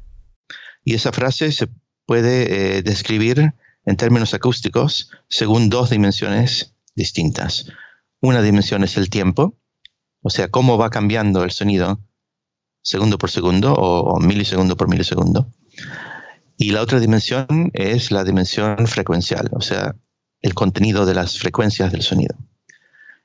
Y 0.83 0.95
esa 0.95 1.12
frase 1.12 1.51
se 1.51 1.67
puede 2.05 2.77
eh, 2.77 2.81
describir 2.81 3.53
en 3.86 3.95
términos 3.95 4.33
acústicos 4.33 5.12
según 5.29 5.69
dos 5.69 5.91
dimensiones 5.91 6.75
distintas. 6.95 7.67
Una 8.19 8.41
dimensión 8.41 8.83
es 8.83 8.97
el 8.97 9.09
tiempo, 9.09 9.55
o 10.21 10.29
sea, 10.29 10.50
cómo 10.50 10.77
va 10.77 10.89
cambiando 10.89 11.43
el 11.43 11.51
sonido 11.51 12.01
segundo 12.81 13.17
por 13.17 13.29
segundo 13.29 13.74
o 13.74 14.19
milisegundo 14.19 14.75
por 14.75 14.89
milisegundo. 14.89 15.51
Y 16.57 16.71
la 16.71 16.81
otra 16.81 17.00
dimensión 17.00 17.69
es 17.74 18.09
la 18.09 18.24
dimensión 18.24 18.88
frecuencial, 18.88 19.50
o 19.51 19.62
sea, 19.62 19.95
el 20.41 20.55
contenido 20.55 21.05
de 21.05 21.13
las 21.13 21.38
frecuencias 21.38 21.91
del 21.91 22.01
sonido. 22.01 22.36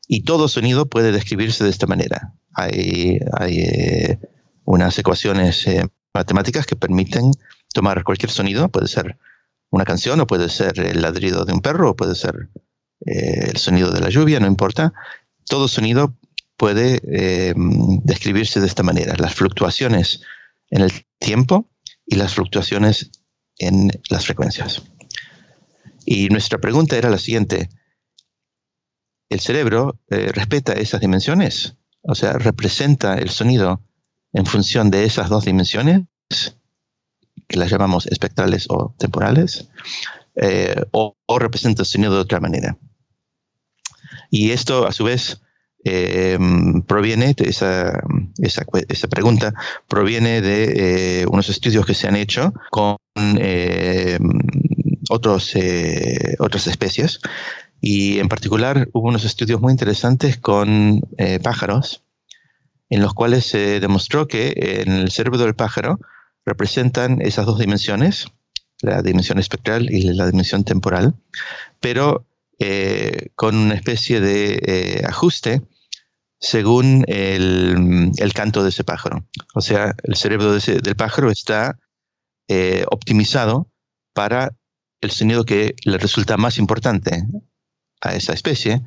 Y 0.08 0.24
todo 0.24 0.48
sonido 0.48 0.86
puede 0.86 1.12
describirse 1.12 1.64
de 1.64 1.70
esta 1.70 1.86
manera. 1.86 2.34
Hay, 2.54 3.18
eh, 3.40 4.18
unas 4.64 4.98
ecuaciones 4.98 5.66
eh, 5.66 5.86
matemáticas 6.14 6.66
que 6.66 6.76
permiten 6.76 7.32
tomar 7.72 8.04
cualquier 8.04 8.30
sonido, 8.30 8.68
puede 8.68 8.88
ser 8.88 9.18
una 9.70 9.84
canción 9.84 10.20
o 10.20 10.26
puede 10.26 10.48
ser 10.48 10.78
el 10.78 11.00
ladrido 11.00 11.44
de 11.44 11.52
un 11.52 11.60
perro 11.60 11.90
o 11.90 11.96
puede 11.96 12.14
ser 12.14 12.50
eh, 13.06 13.48
el 13.50 13.56
sonido 13.56 13.90
de 13.90 14.00
la 14.00 14.10
lluvia, 14.10 14.38
no 14.38 14.46
importa. 14.46 14.92
Todo 15.46 15.68
sonido 15.68 16.16
puede 16.56 17.00
describirse 18.04 18.60
de 18.60 18.66
esta 18.66 18.84
manera. 18.84 19.14
Las 19.18 19.34
fluctuaciones 19.34 20.20
en 20.70 20.82
el 20.82 20.92
tiempo 21.18 21.68
y 22.06 22.14
las 22.14 22.34
fluctuaciones 22.34 23.10
en 23.58 23.90
las 24.10 24.26
frecuencias. 24.26 24.82
Y 26.04 26.28
nuestra 26.28 26.58
pregunta 26.58 26.96
era 26.96 27.10
la 27.10 27.18
siguiente 27.18 27.68
el 29.32 29.40
cerebro 29.40 29.98
eh, 30.10 30.30
respeta 30.32 30.74
esas 30.74 31.00
dimensiones, 31.00 31.76
o 32.02 32.14
sea, 32.14 32.34
representa 32.34 33.16
el 33.16 33.30
sonido 33.30 33.80
en 34.32 34.46
función 34.46 34.90
de 34.90 35.04
esas 35.04 35.28
dos 35.28 35.44
dimensiones, 35.44 36.02
que 37.48 37.58
las 37.58 37.70
llamamos 37.70 38.06
espectrales 38.06 38.66
o 38.68 38.94
temporales, 38.98 39.68
eh, 40.36 40.76
o, 40.92 41.16
representa 41.38 41.82
el 41.82 41.86
sonido 41.86 42.14
de 42.14 42.20
otra 42.20 42.40
manera. 42.40 42.76
Y 44.30 44.50
esto, 44.50 44.86
a 44.86 44.92
su 44.92 45.04
vez, 45.04 45.40
em, 45.84 46.82
proviene, 46.82 47.34
de 47.34 47.48
esa, 47.48 48.02
esa, 48.38 49.08
pregunta 49.08 49.52
proviene 49.88 50.40
de 50.40 51.22
eh, 51.22 51.26
unos 51.26 51.48
estudios 51.48 51.84
que 51.84 51.94
se 51.94 52.06
han 52.06 52.16
hecho 52.16 52.54
con 52.70 52.96
em, 53.16 54.30
otros, 55.10 55.54
otras 56.38 56.66
especies 56.66 57.20
y 57.84 58.20
en 58.20 58.28
particular 58.28 58.88
hubo 58.92 59.08
unos 59.08 59.24
estudios 59.24 59.60
muy 59.60 59.72
interesantes 59.72 60.38
con 60.38 61.02
eh, 61.18 61.40
pájaros, 61.42 62.04
en 62.88 63.02
los 63.02 63.12
cuales 63.12 63.44
se 63.44 63.80
demostró 63.80 64.28
que 64.28 64.54
en 64.86 64.92
el 64.92 65.10
cerebro 65.10 65.38
del 65.38 65.56
pájaro 65.56 65.98
representan 66.46 67.20
esas 67.20 67.44
dos 67.44 67.58
dimensiones, 67.58 68.28
la 68.82 69.02
dimensión 69.02 69.40
espectral 69.40 69.90
y 69.90 70.02
la 70.02 70.26
dimensión 70.26 70.62
temporal, 70.62 71.16
pero 71.80 72.24
eh, 72.60 73.30
con 73.34 73.56
una 73.56 73.74
especie 73.74 74.20
de 74.20 74.60
eh, 74.64 75.02
ajuste 75.04 75.62
según 76.38 77.04
el, 77.08 78.12
canto 78.32 78.62
de 78.62 78.68
ese 78.68 78.84
pájaro. 78.84 79.26
O 79.54 79.60
sea, 79.60 79.96
el 80.04 80.14
cerebro 80.14 80.52
del 80.52 80.96
pájaro 80.96 81.30
está 81.32 81.78
optimizado 82.90 83.68
para 84.12 84.52
el 85.00 85.10
sonido 85.10 85.44
que 85.44 85.74
le 85.84 85.98
resulta 85.98 86.36
más 86.36 86.58
importante 86.58 87.24
a 88.02 88.14
esa 88.14 88.32
especie, 88.34 88.82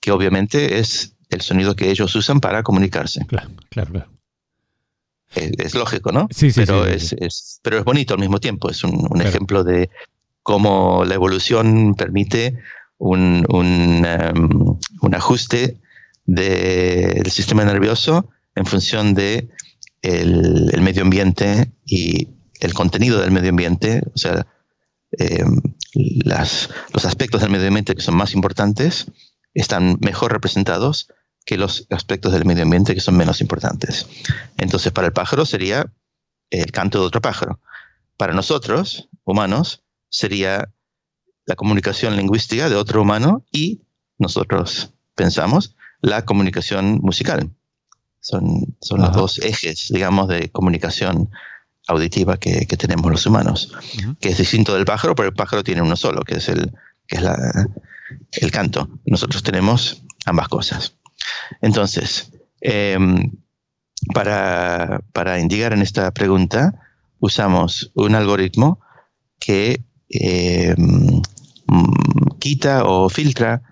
que 0.00 0.10
obviamente 0.10 0.78
es 0.78 1.14
el 1.30 1.40
sonido 1.40 1.76
que 1.76 1.90
ellos 1.90 2.14
usan 2.14 2.40
para 2.40 2.62
comunicarse. 2.62 3.24
Claro, 3.26 3.50
claro, 3.70 3.92
claro. 3.92 4.10
Es, 5.34 5.74
lógico, 5.74 6.12
¿no? 6.12 6.28
Sí, 6.30 6.50
sí, 6.50 6.62
pero, 6.64 6.86
es, 6.86 7.60
pero 7.62 7.78
es 7.78 7.84
bonito 7.84 8.14
al 8.14 8.20
mismo 8.20 8.40
tiempo. 8.40 8.70
Es 8.70 8.82
un, 8.84 9.20
ejemplo 9.20 9.64
de 9.64 9.90
cómo 10.42 11.04
la 11.04 11.14
evolución 11.14 11.94
permite 11.94 12.58
un, 12.98 13.44
un, 13.48 14.06
um, 15.02 15.14
ajuste 15.14 15.78
del 16.24 17.30
sistema 17.30 17.64
nervioso 17.64 18.30
en 18.54 18.64
función 18.64 19.14
de 19.14 19.48
el, 20.00 20.80
medio 20.80 21.02
ambiente 21.02 21.70
y 21.84 22.28
el 22.60 22.72
contenido 22.72 23.20
del 23.20 23.32
medio 23.32 23.50
ambiente, 23.50 24.02
o 24.14 24.18
sea, 24.18 24.46
em, 25.12 25.60
las, 26.24 26.70
los 26.92 27.04
aspectos 27.04 27.40
del 27.40 27.50
medio 27.50 27.68
ambiente 27.68 27.94
que 27.94 28.02
son 28.02 28.16
más 28.16 28.34
importantes 28.34 29.06
están 29.54 29.96
mejor 30.00 30.32
representados 30.32 31.08
que 31.44 31.56
los 31.56 31.86
aspectos 31.90 32.32
del 32.32 32.44
medio 32.44 32.64
ambiente 32.64 32.94
que 32.94 33.00
son 33.00 33.16
menos 33.16 33.40
importantes. 33.40 34.06
Entonces, 34.58 34.92
para 34.92 35.06
el 35.06 35.12
pájaro 35.12 35.46
sería 35.46 35.92
el 36.50 36.70
canto 36.72 37.00
de 37.00 37.06
otro 37.06 37.20
pájaro. 37.20 37.60
Para 38.16 38.34
nosotros, 38.34 39.08
humanos, 39.24 39.82
sería 40.08 40.70
la 41.46 41.54
comunicación 41.54 42.16
lingüística 42.16 42.68
de 42.68 42.76
otro 42.76 43.02
humano 43.02 43.44
y 43.52 43.82
nosotros 44.18 44.90
pensamos 45.14 45.76
la 46.00 46.24
comunicación 46.24 46.98
musical. 47.02 47.50
Son, 48.20 48.76
son 48.80 49.00
los 49.00 49.12
dos 49.12 49.38
ejes, 49.38 49.88
digamos, 49.90 50.28
de 50.28 50.50
comunicación 50.50 51.30
auditiva 51.86 52.36
que, 52.36 52.66
tenemos 52.66 53.10
los 53.10 53.26
humanos, 53.26 53.72
que 54.20 54.30
es 54.30 54.38
distinto 54.38 54.74
del 54.74 54.84
pájaro, 54.84 55.14
pero 55.14 55.28
el 55.28 55.34
pájaro 55.34 55.62
tiene 55.62 55.82
uno 55.82 55.96
solo, 55.96 56.22
que 56.22 56.36
es 56.36 56.48
el, 56.48 56.72
que 57.06 57.16
es 57.16 58.42
el 58.42 58.50
canto. 58.50 58.88
Nosotros 59.06 59.42
tenemos 59.42 60.02
ambas 60.24 60.48
cosas. 60.48 60.96
Entonces, 61.60 62.32
em, 62.60 63.32
para, 64.12 65.00
para, 65.12 65.38
indicar 65.38 65.72
en 65.72 65.82
esta 65.82 66.10
pregunta, 66.12 66.74
usamos 67.20 67.92
un 67.94 68.14
algoritmo 68.14 68.80
que 69.38 69.84
em, 70.08 71.22
quita 72.38 72.84
o 72.84 73.08
filtra 73.08 73.62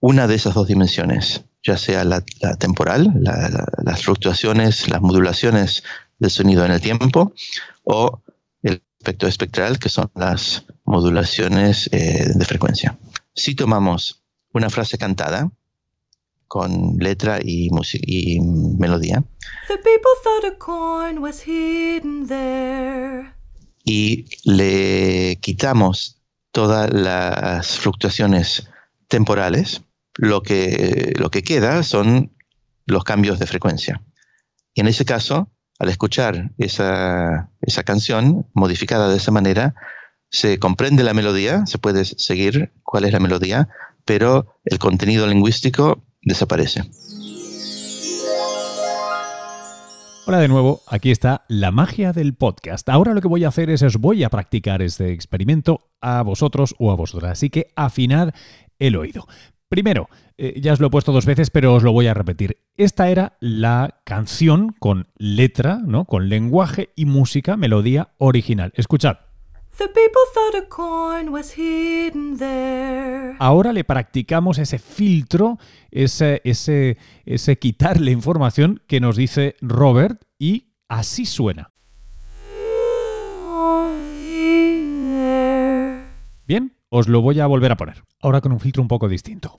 una 0.00 0.26
de 0.26 0.36
esas 0.36 0.54
dos 0.54 0.68
dimensiones, 0.68 1.44
ya 1.62 1.76
sea 1.76 2.04
la, 2.04 2.22
temporal, 2.58 3.12
las 3.20 4.02
fluctuaciones, 4.02 4.88
las 4.88 5.00
modulaciones 5.00 5.82
del 6.18 6.30
sonido 6.30 6.64
en 6.64 6.72
el 6.72 6.80
tiempo, 6.80 7.32
o 7.84 8.22
el 8.62 8.82
efecto 9.00 9.26
espectral, 9.26 9.78
que 9.78 9.88
son 9.88 10.10
las 10.14 10.64
modulaciones 10.84 11.88
eh, 11.92 12.32
de 12.34 12.44
frecuencia. 12.44 12.98
Si 13.34 13.54
tomamos 13.54 14.22
una 14.52 14.70
frase 14.70 14.98
cantada 14.98 15.50
con 16.46 16.96
letra 16.98 17.38
y, 17.42 17.70
y 18.02 18.40
melodía, 18.40 19.22
y 23.88 24.26
le 24.44 25.38
quitamos 25.40 26.20
todas 26.52 26.92
las 26.92 27.78
fluctuaciones 27.78 28.68
temporales, 29.08 29.80
lo 30.14 30.42
que, 30.42 31.14
lo 31.16 31.30
que 31.30 31.42
queda 31.42 31.82
son 31.82 32.36
los 32.84 33.04
cambios 33.04 33.38
de 33.38 33.46
frecuencia. 33.46 34.02
Y 34.74 34.82
en 34.82 34.88
ese 34.88 35.06
caso, 35.06 35.50
al 35.78 35.88
escuchar 35.88 36.50
esa, 36.58 37.50
esa 37.60 37.82
canción 37.84 38.46
modificada 38.52 39.08
de 39.08 39.16
esa 39.16 39.30
manera, 39.30 39.74
se 40.30 40.58
comprende 40.58 41.04
la 41.04 41.14
melodía, 41.14 41.66
se 41.66 41.78
puede 41.78 42.04
seguir 42.04 42.72
cuál 42.82 43.04
es 43.04 43.12
la 43.12 43.20
melodía, 43.20 43.68
pero 44.04 44.60
el 44.64 44.78
contenido 44.78 45.26
lingüístico 45.26 46.02
desaparece. 46.22 46.82
Hola 50.26 50.40
de 50.40 50.48
nuevo, 50.48 50.82
aquí 50.86 51.10
está 51.10 51.46
la 51.48 51.70
magia 51.70 52.12
del 52.12 52.34
podcast. 52.34 52.86
Ahora 52.90 53.14
lo 53.14 53.22
que 53.22 53.28
voy 53.28 53.44
a 53.44 53.48
hacer 53.48 53.70
es 53.70 53.96
voy 53.96 54.24
a 54.24 54.28
practicar 54.28 54.82
este 54.82 55.12
experimento 55.12 55.88
a 56.02 56.20
vosotros 56.22 56.74
o 56.78 56.92
a 56.92 56.96
vosotras, 56.96 57.32
así 57.32 57.48
que 57.48 57.72
afinad 57.76 58.34
el 58.78 58.96
oído. 58.96 59.26
Primero, 59.68 60.08
eh, 60.38 60.58
ya 60.60 60.72
os 60.72 60.80
lo 60.80 60.86
he 60.86 60.90
puesto 60.90 61.12
dos 61.12 61.26
veces, 61.26 61.50
pero 61.50 61.74
os 61.74 61.82
lo 61.82 61.92
voy 61.92 62.06
a 62.06 62.14
repetir. 62.14 62.56
Esta 62.76 63.10
era 63.10 63.36
la 63.40 64.00
canción 64.04 64.74
con 64.78 65.08
letra, 65.18 65.80
¿no? 65.84 66.06
Con 66.06 66.30
lenguaje 66.30 66.90
y 66.96 67.04
música, 67.04 67.56
melodía 67.58 68.08
original. 68.16 68.72
Escuchad. 68.74 69.18
Ahora 73.38 73.72
le 73.72 73.84
practicamos 73.84 74.58
ese 74.58 74.78
filtro, 74.78 75.58
ese, 75.90 76.40
ese, 76.44 76.96
ese 77.26 77.58
quitarle 77.58 78.10
información 78.10 78.82
que 78.88 79.00
nos 79.00 79.16
dice 79.16 79.54
Robert 79.60 80.22
y 80.38 80.72
así 80.88 81.26
suena. 81.26 81.70
Bien, 86.46 86.77
os 86.90 87.08
lo 87.08 87.20
voy 87.20 87.40
a 87.40 87.46
volver 87.46 87.72
a 87.72 87.76
poner. 87.76 88.02
Ahora 88.20 88.40
con 88.40 88.52
un 88.52 88.60
filtro 88.60 88.82
un 88.82 88.88
poco 88.88 89.08
distinto. 89.08 89.56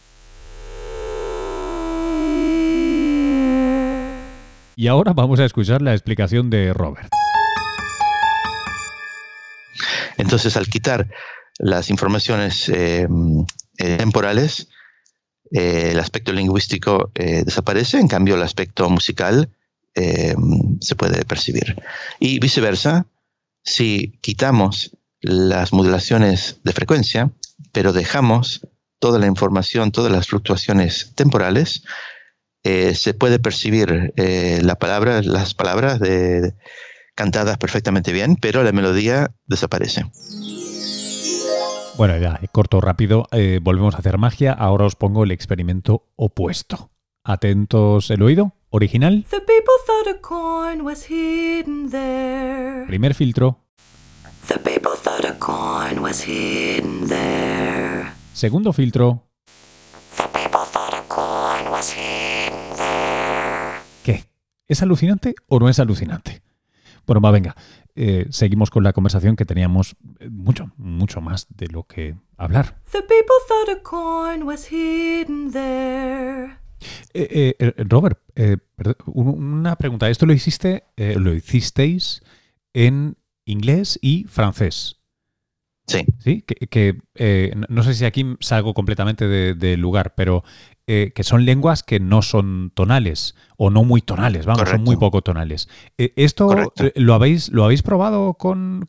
Y 4.76 4.88
ahora 4.88 5.14
vamos 5.14 5.40
a 5.40 5.46
escuchar 5.46 5.82
la 5.82 5.94
explicación 5.94 6.50
de 6.50 6.74
Robert. 6.74 7.10
Entonces, 10.18 10.56
al 10.56 10.68
quitar 10.68 11.10
las 11.58 11.90
informaciones 11.90 12.70
eh, 12.70 13.08
eh, 13.78 13.98
temporales, 13.98 14.70
eh, 15.52 15.90
el 15.92 16.00
aspecto 16.00 16.32
lingüístico 16.32 17.12
desaparece, 17.14 18.00
en 18.00 18.08
cambio 18.08 18.36
el 18.36 18.44
aspecto 18.44 18.90
musical 18.90 19.50
se 19.96 20.96
puede 20.96 21.26
percibir. 21.26 21.76
Y 22.20 22.40
viceversa, 22.40 23.06
si 23.64 24.18
quitamos 24.22 24.96
las 25.22 25.74
modulaciones 25.74 26.60
de 26.64 26.74
frecuencia, 26.74 27.32
pero 27.72 27.94
dejamos 27.94 28.68
toda 29.00 29.20
la 29.20 29.28
información, 29.28 29.92
todas 29.92 30.12
las 30.12 30.28
fluctuaciones 30.28 31.14
temporales, 31.16 31.84
se 32.64 33.14
puede 33.14 33.40
percibir 33.40 34.14
la 34.18 34.76
palabra, 34.76 35.22
las 35.22 35.54
palabras 35.54 36.00
de, 36.00 36.54
cantadas 37.20 37.58
perfectamente 37.58 38.14
bien, 38.14 38.38
pero 38.38 38.64
la 38.64 38.72
melodía 38.72 39.36
desaparece. 39.46 40.06
Bueno, 41.98 42.18
ya, 42.18 42.40
corto, 42.54 42.80
rápido, 42.80 43.28
eh, 43.34 43.60
volvemos 43.62 43.94
a 43.96 43.98
hacer 43.98 44.18
magia. 44.18 44.54
Ahora 44.54 44.86
os 44.86 44.96
pongo 44.96 45.26
el 45.26 45.32
experimento 45.32 46.06
opuesto. 46.16 46.92
Atentos 47.26 48.10
el 48.10 48.22
oído. 48.22 48.54
Original. 48.70 49.26
Primer 52.88 53.14
filtro. 53.16 53.66
Segundo 58.34 58.74
filtro. 58.74 59.28
¿Qué? 64.04 64.24
¿Es 64.68 64.82
alucinante 64.82 65.36
o 65.48 65.60
no 65.60 65.70
es 65.70 65.78
alucinante? 65.80 66.42
Bueno, 67.06 67.22
va, 67.22 67.30
venga. 67.30 67.56
Eh, 67.96 68.26
seguimos 68.32 68.72
con 68.72 68.84
la 68.84 68.94
conversación 68.94 69.36
que 69.36 69.46
teníamos 69.46 69.96
eh, 70.20 70.30
mucho, 70.30 70.72
mucho 70.78 71.22
más 71.22 71.46
de 71.50 71.68
lo 71.68 71.84
que 71.84 72.16
hablar. 72.36 72.82
Robert, 77.88 78.20
una 79.06 79.76
pregunta. 79.76 80.10
Esto 80.10 80.26
lo 80.26 80.34
hiciste, 80.34 80.86
eh, 80.98 81.16
lo 81.20 81.36
hicisteis 81.36 82.24
en 82.74 83.18
inglés 83.50 84.00
y 84.02 84.26
francés. 84.26 84.98
Sí. 85.88 86.06
Sí, 86.20 86.44
que, 86.44 86.98
no 87.68 87.84
sé 87.84 87.96
si 87.96 88.06
aquí 88.06 88.24
salgo 88.40 88.74
completamente 88.76 89.28
del 89.28 89.80
lugar, 89.80 90.14
pero 90.16 90.44
eh, 90.92 91.12
que 91.14 91.24
son 91.24 91.46
lenguas 91.46 91.84
que 91.84 92.00
no 92.00 92.24
son 92.24 92.72
tonales 92.74 93.36
o 93.58 93.70
no 93.70 93.84
muy 93.84 94.02
tonales, 94.02 94.48
vamos, 94.48 94.68
son 94.68 94.84
muy 94.84 94.98
poco 94.98 95.22
tonales. 95.22 95.70
Eh, 96.00 96.14
¿Esto 96.16 96.74
eh, 96.78 96.94
lo 96.96 97.14
habéis, 97.14 97.50
lo 97.50 97.64
habéis 97.64 97.84
probado 97.84 98.34
con, 98.34 98.88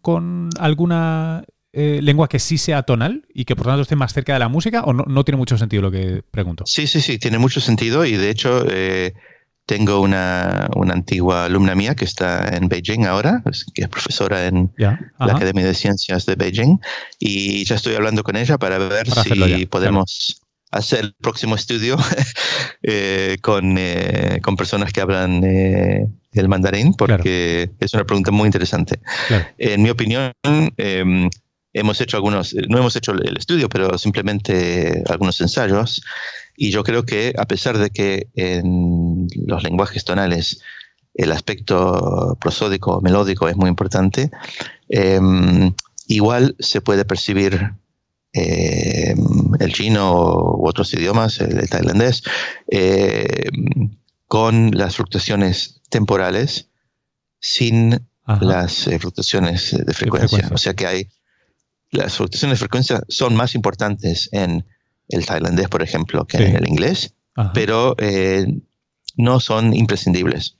alguna 0.58 1.44
lengua 1.72 2.28
que 2.28 2.38
sí 2.38 2.56
sea 2.56 2.84
tonal 2.84 3.26
y 3.32 3.44
que 3.44 3.54
por 3.54 3.66
tanto 3.66 3.82
esté 3.82 3.96
más 3.96 4.12
cerca 4.12 4.32
de 4.32 4.38
la 4.38 4.48
música 4.48 4.82
o 4.84 4.92
no, 4.92 5.24
tiene 5.24 5.36
mucho 5.36 5.58
sentido 5.58 5.82
lo 5.82 5.90
que 5.90 6.22
pregunto? 6.30 6.64
Sí, 6.66 6.86
sí, 6.86 7.02
sí, 7.02 7.18
tiene 7.18 7.38
mucho 7.38 7.60
sentido 7.60 8.06
y 8.06 8.16
de 8.16 8.30
hecho 8.30 8.64
tengo 9.70 10.00
una, 10.00 10.68
antigua 10.90 11.44
alumna 11.44 11.76
mía 11.76 11.94
que 11.94 12.04
está 12.04 12.56
en 12.56 12.68
Beijing 12.68 13.06
ahora, 13.06 13.40
que 13.72 13.82
es 13.82 13.88
profesora 13.88 14.46
en 14.46 14.72
la 14.76 14.98
Academia 15.20 15.64
de 15.64 15.74
Ciencias 15.74 16.26
de 16.26 16.34
Beijing 16.34 16.80
y 17.20 17.64
ya 17.64 17.76
estoy 17.76 17.94
hablando 17.94 18.24
con 18.24 18.34
ella 18.34 18.58
para 18.58 18.78
ver 18.78 19.08
si 19.08 19.66
podemos 19.66 20.42
hacer 20.72 21.04
el 21.04 21.14
próximo 21.14 21.54
estudio 21.54 21.96
eh, 22.82 23.36
con, 23.42 23.76
eh, 23.78 24.40
con, 24.42 24.56
personas 24.56 24.92
que 24.92 25.02
hablan 25.02 25.44
eh, 25.44 26.04
el 26.32 26.48
mandarín, 26.48 26.92
porque 26.94 27.70
es 27.78 27.94
una 27.94 28.02
pregunta 28.02 28.32
muy 28.32 28.46
interesante. 28.46 28.98
En 29.56 29.84
mi 29.84 29.90
opinión, 29.90 30.32
em, 30.78 31.30
hemos 31.72 32.00
hecho 32.00 32.16
algunos, 32.16 32.56
no 32.68 32.78
hemos 32.78 32.96
hecho 32.96 33.12
el 33.12 33.36
estudio, 33.36 33.68
pero 33.68 33.96
simplemente 33.98 35.04
algunos 35.08 35.40
ensayos, 35.40 36.02
y 36.62 36.70
yo 36.72 36.84
creo 36.84 37.06
que 37.06 37.32
a 37.38 37.46
pesar 37.46 37.78
de 37.78 37.88
que 37.88 38.28
en 38.34 39.28
los 39.46 39.62
lenguajes 39.62 40.04
tonales 40.04 40.60
el 41.14 41.32
aspecto 41.32 42.36
prosódico, 42.38 43.00
melódico 43.00 43.48
es 43.48 43.56
muy 43.56 43.70
importante, 43.70 44.30
em, 44.90 45.72
igual 46.06 46.54
se 46.58 46.82
puede 46.82 47.06
percibir 47.06 47.72
eh, 48.34 49.14
el 49.58 49.72
chino 49.72 50.12
u 50.12 50.68
otros 50.68 50.92
idiomas, 50.92 51.40
el, 51.40 51.66
tailandés, 51.70 52.24
eh, 52.70 53.48
con 54.26 54.72
las 54.72 54.96
fluctuaciones 54.96 55.80
temporales 55.88 56.68
sin 57.40 58.06
las 58.42 58.86
eh, 58.86 58.98
fluctuaciones 58.98 59.74
de 59.82 59.94
frecuencia. 59.94 60.46
O 60.52 60.58
sea 60.58 60.74
que 60.74 60.86
hay 60.86 61.08
las 61.90 62.16
fluctuaciones 62.16 62.58
de 62.58 62.64
frecuencia 62.64 63.02
son 63.08 63.34
más 63.34 63.54
importantes 63.54 64.28
en 64.32 64.66
el 65.10 65.26
tailandés, 65.26 65.68
por 65.68 65.82
ejemplo, 65.82 66.26
que 66.26 66.38
en 66.38 66.56
el 66.56 66.68
inglés, 66.68 67.14
pero 67.54 67.96
no 69.16 69.40
son 69.40 69.74
imprescindibles. 69.74 70.56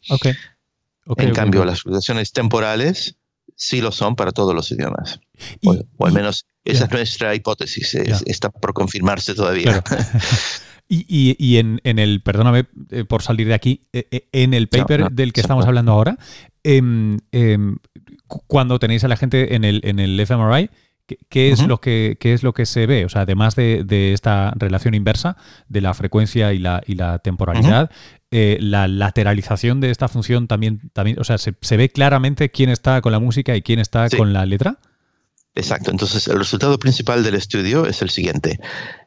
en 1.17 1.33
cambio, 1.33 1.65
las 1.65 1.83
fluctuaciones 1.83 2.33
temporales 2.33 3.17
sí 3.57 3.81
lo 3.81 3.93
son 3.93 4.17
para 4.17 4.33
todos 4.33 4.55
los 4.55 4.71
idiomas. 4.71 5.21
o, 5.65 6.07
al 6.07 6.13
menos 6.13 6.47
esa 6.65 6.85
es 6.85 6.91
nuestra 6.91 7.35
hipótesis, 7.35 7.95
está 7.95 8.51
por 8.51 8.73
confirmarse 8.73 9.35
todavía. 9.35 9.83
y, 10.89 11.57
en, 11.57 11.81
el, 11.85 12.21
perdóname 12.23 12.67
eh, 12.91 13.05
por 13.05 13.23
salir 13.23 13.47
de 13.49 13.55
aquí, 13.55 13.87
eh, 13.93 14.07
eh, 14.11 14.29
en 14.33 14.55
el 14.55 14.69
paper 14.69 15.11
del 15.11 15.33
que 15.33 15.41
estamos 15.41 15.67
hablando 15.67 15.93
ahora, 15.93 16.19
em, 16.65 17.19
em, 17.33 17.77
cuando 18.47 18.79
tenéis 18.79 19.05
a 19.05 19.09
la 19.09 19.17
gente 19.17 19.55
en 19.55 19.65
el, 19.65 19.81
en 19.85 19.99
el 19.99 20.19
fMRI, 20.27 20.71
¿Qué, 21.29 21.51
es 21.51 21.67
lo 21.67 21.81
que, 21.81 22.17
es 22.21 22.43
lo 22.43 22.53
que 22.53 22.67
se 22.67 22.87
ve? 22.87 23.05
O 23.05 23.09
sea, 23.09 23.23
además 23.23 23.57
de, 23.57 24.13
esta 24.13 24.53
relación 24.57 24.95
inversa 24.95 25.37
de 25.69 25.81
la 25.81 25.95
frecuencia 25.95 26.53
y 26.53 26.59
la, 26.59 26.83
y 26.87 26.95
la 26.95 27.19
temporalidad, 27.19 27.91
la 28.31 28.89
lateralización 28.89 29.81
de 29.81 29.91
esta 29.91 30.09
función 30.09 30.47
también, 30.47 30.91
también 30.93 31.19
o 31.19 31.25
sea, 31.25 31.39
¿se, 31.39 31.77
ve 31.77 31.89
claramente 31.91 32.51
quién 32.51 32.71
está 32.71 33.01
con 33.01 33.13
la 33.13 33.19
música 33.19 33.57
y 33.57 33.63
quién 33.63 33.79
está 33.79 34.09
con 34.09 34.33
la 34.33 34.47
letra? 34.47 34.79
Exacto. 35.55 35.91
Entonces, 35.91 36.29
el 36.29 36.39
resultado 36.39 36.79
principal 36.79 37.23
del 37.25 37.35
estudio 37.35 37.87
es 37.87 38.03
el 38.03 38.11
siguiente. 38.11 38.61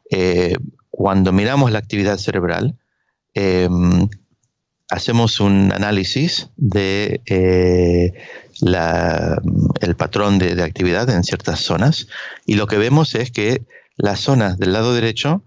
Eh, 0.10 0.56
cuando 0.90 1.32
miramos 1.32 1.72
la 1.72 1.80
actividad 1.80 2.18
cerebral, 2.18 2.78
em, 3.34 4.08
hacemos 4.90 5.40
un 5.40 5.72
análisis 5.72 6.50
de 6.58 7.22
el 8.66 9.96
patrón 9.96 10.40
de, 10.40 10.62
actividad 10.64 11.10
en 11.10 11.24
ciertas 11.24 11.60
zonas 11.60 12.08
y 12.46 12.56
lo 12.56 12.68
que 12.68 12.78
vemos 12.78 13.16
es 13.16 13.32
que 13.32 13.66
las 13.98 14.20
zonas 14.20 14.58
del 14.58 14.74
lado 14.74 14.94
derecho 14.94 15.44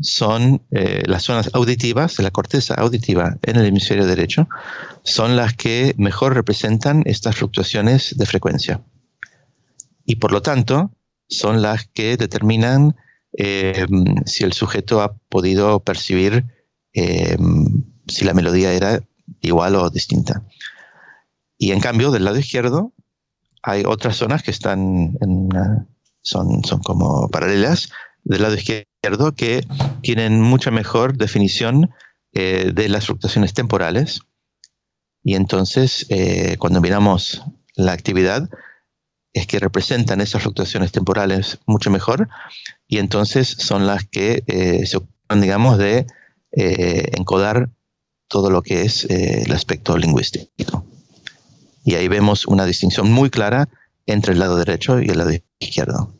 son 0.00 0.62
eh, 0.70 1.02
las 1.06 1.24
zonas 1.24 1.50
auditivas 1.52 2.18
la 2.18 2.30
corteza 2.30 2.74
auditiva 2.74 3.38
en 3.42 3.56
el 3.56 3.66
hemisferio 3.66 4.06
derecho, 4.06 4.48
son 5.02 5.36
las 5.36 5.54
que 5.54 5.94
mejor 5.98 6.34
representan 6.34 7.02
estas 7.04 7.36
fluctuaciones 7.36 8.16
de 8.16 8.26
frecuencia. 8.26 8.82
Y 10.04 10.16
por 10.16 10.32
lo 10.32 10.42
tanto, 10.42 10.90
son 11.28 11.62
las 11.62 11.86
que 11.86 12.16
determinan 12.16 12.96
eh, 13.36 13.86
si 14.26 14.44
el 14.44 14.52
sujeto 14.52 15.00
ha 15.02 15.14
podido 15.28 15.80
percibir 15.80 16.44
eh, 16.94 17.36
si 18.06 18.24
la 18.24 18.34
melodía 18.34 18.72
era 18.72 19.02
igual 19.40 19.76
o 19.76 19.88
distinta. 19.90 20.42
Y 21.62 21.70
en 21.70 21.78
cambio, 21.78 22.10
del 22.10 22.24
lado 22.24 22.38
izquierdo, 22.38 22.92
hay 23.62 23.84
otras 23.86 24.16
zonas 24.16 24.42
que 24.42 24.50
están 24.50 25.16
son, 26.20 26.64
son 26.64 26.80
como 26.80 27.28
paralelas 27.28 27.90
del 28.24 28.42
lado 28.42 28.56
izquierdo 28.56 29.32
que 29.36 29.64
tienen 30.02 30.40
mucha 30.40 30.72
mejor 30.72 31.16
definición 31.16 31.90
eh, 32.32 32.72
de 32.74 32.88
las 32.88 33.06
fluctuaciones 33.06 33.54
temporales. 33.54 34.22
Y 35.22 35.36
entonces, 35.36 36.08
cuando 36.58 36.80
miramos 36.80 37.42
la 37.76 37.92
actividad, 37.92 38.50
es 39.32 39.46
que 39.46 39.60
representan 39.60 40.20
esas 40.20 40.42
fluctuaciones 40.42 40.90
temporales 40.90 41.60
mucho 41.66 41.90
mejor 41.90 42.28
y 42.88 42.98
entonces 42.98 43.46
son 43.46 43.86
las 43.86 44.04
que 44.04 44.42
eh, 44.48 44.84
se 44.84 44.96
ocupan, 44.96 45.40
digamos, 45.40 45.78
de 45.78 46.06
eh, 46.50 47.12
encodar 47.16 47.70
todo 48.26 48.50
lo 48.50 48.62
que 48.62 48.82
es 48.82 49.04
eh, 49.04 49.42
el 49.46 49.52
aspecto 49.52 49.96
lingüístico. 49.96 50.84
Y 51.84 51.94
ahí 51.94 52.08
vemos 52.08 52.46
una 52.46 52.64
distinción 52.64 53.10
muy 53.10 53.30
clara 53.30 53.68
entre 54.06 54.32
el 54.32 54.38
lado 54.38 54.56
derecho 54.56 55.00
y 55.00 55.08
el 55.08 55.18
lado 55.18 55.30
izquierdo. 55.58 56.14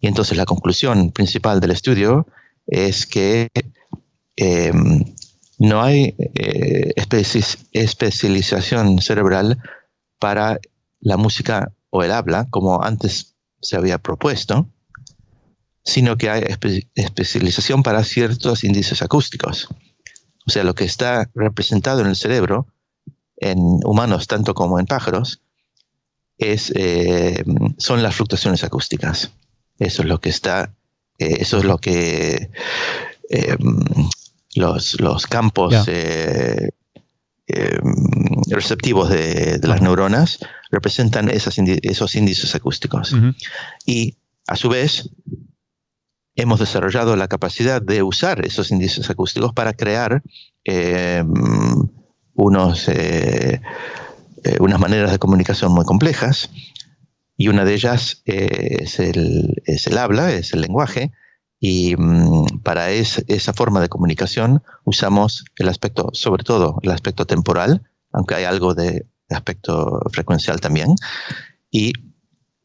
Y 0.00 0.06
entonces 0.06 0.36
la 0.36 0.44
conclusión 0.44 1.10
principal 1.10 1.60
del 1.60 1.72
estudio 1.72 2.26
es 2.66 3.06
que 3.06 3.48
no 5.58 5.82
hay 5.82 6.14
especialización 7.72 9.00
cerebral 9.00 9.58
para 10.18 10.60
la 11.00 11.16
música 11.16 11.72
o 11.90 12.02
el 12.02 12.12
habla, 12.12 12.46
como 12.50 12.82
antes 12.82 13.34
se 13.60 13.76
había 13.76 13.98
propuesto, 13.98 14.68
sino 15.84 16.16
que 16.16 16.30
hay 16.30 16.44
especialización 16.94 17.82
para 17.82 18.04
ciertos 18.04 18.62
índices 18.62 19.02
acústicos. 19.02 19.68
O 20.46 20.50
sea, 20.50 20.62
lo 20.64 20.74
que 20.74 20.84
está 20.84 21.30
representado 21.34 22.02
en 22.02 22.06
el 22.06 22.16
cerebro, 22.16 22.66
en 23.40 23.58
humanos 23.84 24.26
tanto 24.26 24.54
como 24.54 24.78
en 24.78 24.86
pájaros, 24.86 25.40
es, 26.38 26.72
eh, 26.76 27.44
son 27.78 28.02
las 28.02 28.14
fluctuaciones 28.14 28.64
acústicas. 28.64 29.32
Eso 29.78 30.02
es 30.02 30.08
lo 30.08 30.20
que 30.20 30.30
está, 30.30 30.74
eh, 31.18 31.38
eso 31.40 31.58
es 31.58 31.64
lo 31.64 31.78
que 31.78 32.50
eh, 33.30 33.56
los, 34.54 35.00
los, 35.00 35.26
campos 35.26 35.74
receptivos 38.48 39.10
de, 39.10 39.60
las 39.62 39.82
neuronas 39.82 40.38
representan 40.70 41.30
esos 41.30 42.14
índices 42.14 42.54
acústicos. 42.54 43.14
Y 43.84 44.16
a 44.46 44.56
su 44.56 44.68
vez, 44.68 45.10
hemos 46.34 46.60
desarrollado 46.60 47.16
la 47.16 47.28
capacidad 47.28 47.82
de 47.82 48.02
usar 48.02 48.44
esos 48.44 48.70
índices 48.70 49.10
acústicos 49.10 49.52
para 49.52 49.72
crear 49.72 50.22
unos, 52.38 52.88
eh, 52.88 53.60
eh, 54.44 54.56
unas 54.60 54.78
maneras 54.78 55.10
de 55.10 55.18
comunicación 55.18 55.72
muy 55.72 55.84
complejas. 55.84 56.50
Y 57.36 57.48
una 57.48 57.64
de 57.64 57.74
ellas 57.74 58.22
es, 58.24 58.98
el, 59.00 59.62
es, 59.66 59.86
el, 59.86 59.98
habla, 59.98 60.32
es 60.32 60.54
el 60.54 60.60
lenguaje. 60.60 61.12
Y 61.60 61.96
mm, 61.96 62.60
para 62.62 62.90
esa 62.90 63.52
forma 63.52 63.80
de 63.80 63.88
comunicación 63.88 64.62
usamos 64.84 65.44
el 65.56 65.68
aspecto, 65.68 66.10
sobre 66.12 66.44
todo 66.44 66.78
el 66.82 66.92
aspecto 66.92 67.26
temporal, 67.26 67.82
aunque 68.12 68.36
hay 68.36 68.44
algo 68.44 68.74
de 68.74 69.06
aspecto 69.28 70.00
frecuencial 70.12 70.60
también. 70.60 70.94
Y 71.70 71.92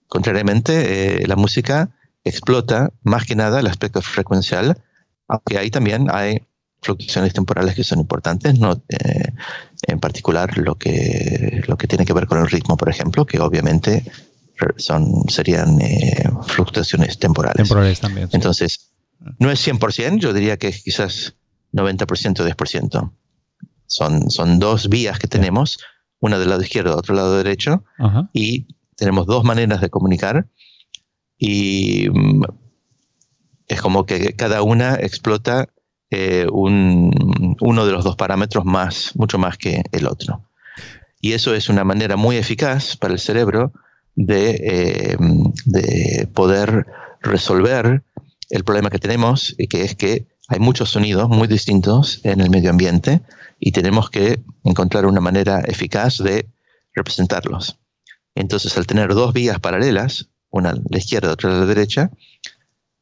contrariamente, 0.07 1.23
eh, 1.23 1.27
la 1.27 1.35
música 1.35 1.89
explota 2.23 2.93
más 3.01 3.25
que 3.25 3.35
nada 3.35 3.59
el 3.59 3.67
aspecto 3.67 4.01
frecuencial, 4.03 4.77
aunque 5.27 5.57
ahí 5.57 5.71
también 5.71 6.07
hay 6.11 6.43
fluctuaciones 6.83 7.33
temporales 7.33 7.75
que 7.75 7.83
son 7.83 7.99
importantes, 7.99 8.59
¿no? 8.59 8.83
Eh, 8.89 9.31
en 9.87 9.99
particular 9.99 10.57
lo 10.57 10.75
que, 10.75 11.63
lo 11.67 11.77
que 11.77 11.87
tiene 11.87 12.05
que 12.05 12.13
ver 12.13 12.27
con 12.27 12.39
el 12.39 12.49
ritmo, 12.49 12.77
por 12.77 12.89
ejemplo, 12.89 13.25
que 13.25 13.39
obviamente 13.39 14.03
son, 14.77 15.27
serían 15.29 15.81
eh, 15.81 16.29
fluctuaciones 16.47 17.17
temporales. 17.17 17.57
Temporales 17.57 17.99
también. 17.99 18.29
Entonces, 18.31 18.91
no 19.39 19.49
es 19.51 19.65
100%, 19.65 20.19
yo 20.19 20.33
diría 20.33 20.57
que 20.57 20.67
es 20.67 20.83
quizás 20.83 21.35
90% 21.73 22.41
o 22.41 22.47
10%. 22.47 23.11
Son, 23.87 24.29
son 24.29 24.59
dos 24.59 24.89
vías 24.89 25.19
que 25.19 25.27
tenemos, 25.27 25.79
una 26.19 26.39
del 26.39 26.49
lado 26.49 26.61
izquierdo, 26.61 26.97
otro 26.97 27.15
lado 27.15 27.37
derecho, 27.37 27.83
y 28.33 28.67
tenemos 28.95 29.25
dos 29.25 29.43
maneras 29.43 29.81
de 29.81 29.89
comunicar 29.89 30.47
y 31.37 32.07
mm, 32.09 32.43
es 33.67 33.81
como 33.81 34.05
que 34.05 34.33
cada 34.33 34.61
una 34.61 34.95
explota 34.95 35.67
eh, 36.15 36.45
un, 36.51 37.55
uno 37.59 37.85
de 37.87 37.91
los 37.91 38.03
dos 38.03 38.15
parámetros 38.15 38.65
más, 38.65 39.11
mucho 39.15 39.39
más 39.39 39.57
que 39.57 39.81
el 39.91 40.05
otro. 40.05 40.43
Y 41.19 41.33
eso 41.33 41.55
es 41.55 41.69
una 41.69 41.83
manera 41.83 42.17
muy 42.17 42.37
eficaz 42.37 42.95
para 42.95 43.13
el 43.13 43.19
cerebro 43.19 43.71
de, 44.15 44.51
eh, 44.61 45.17
de 45.65 46.27
poder 46.31 46.85
resolver 47.21 48.03
el 48.51 48.63
problema 48.63 48.91
que 48.91 48.99
tenemos, 48.99 49.55
y 49.57 49.67
que 49.67 49.81
es 49.83 49.95
que 49.95 50.27
hay 50.49 50.59
muchos 50.59 50.91
sonidos 50.91 51.29
muy 51.29 51.47
distintos 51.47 52.19
en 52.23 52.41
el 52.41 52.51
medio 52.51 52.69
ambiente 52.69 53.21
y 53.59 53.71
tenemos 53.71 54.11
que 54.11 54.39
encontrar 54.63 55.07
una 55.07 55.21
manera 55.21 55.61
eficaz 55.61 56.19
de 56.19 56.45
representarlos. 56.93 57.79
Entonces, 58.35 58.77
al 58.77 58.85
tener 58.85 59.15
dos 59.15 59.33
vías 59.33 59.59
paralelas, 59.59 60.29
una 60.51 60.71
a 60.71 60.75
la 60.75 60.97
izquierda, 60.97 61.31
otra 61.31 61.49
a 61.49 61.59
la 61.59 61.65
derecha, 61.65 62.11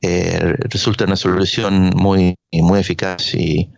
eh, 0.02 0.56
resulta 0.70 1.06
una 1.06 1.16
solución 1.16 1.92
muy, 1.96 2.36
muy 2.52 2.80
eficaz 2.80 3.34
y, 3.36 3.70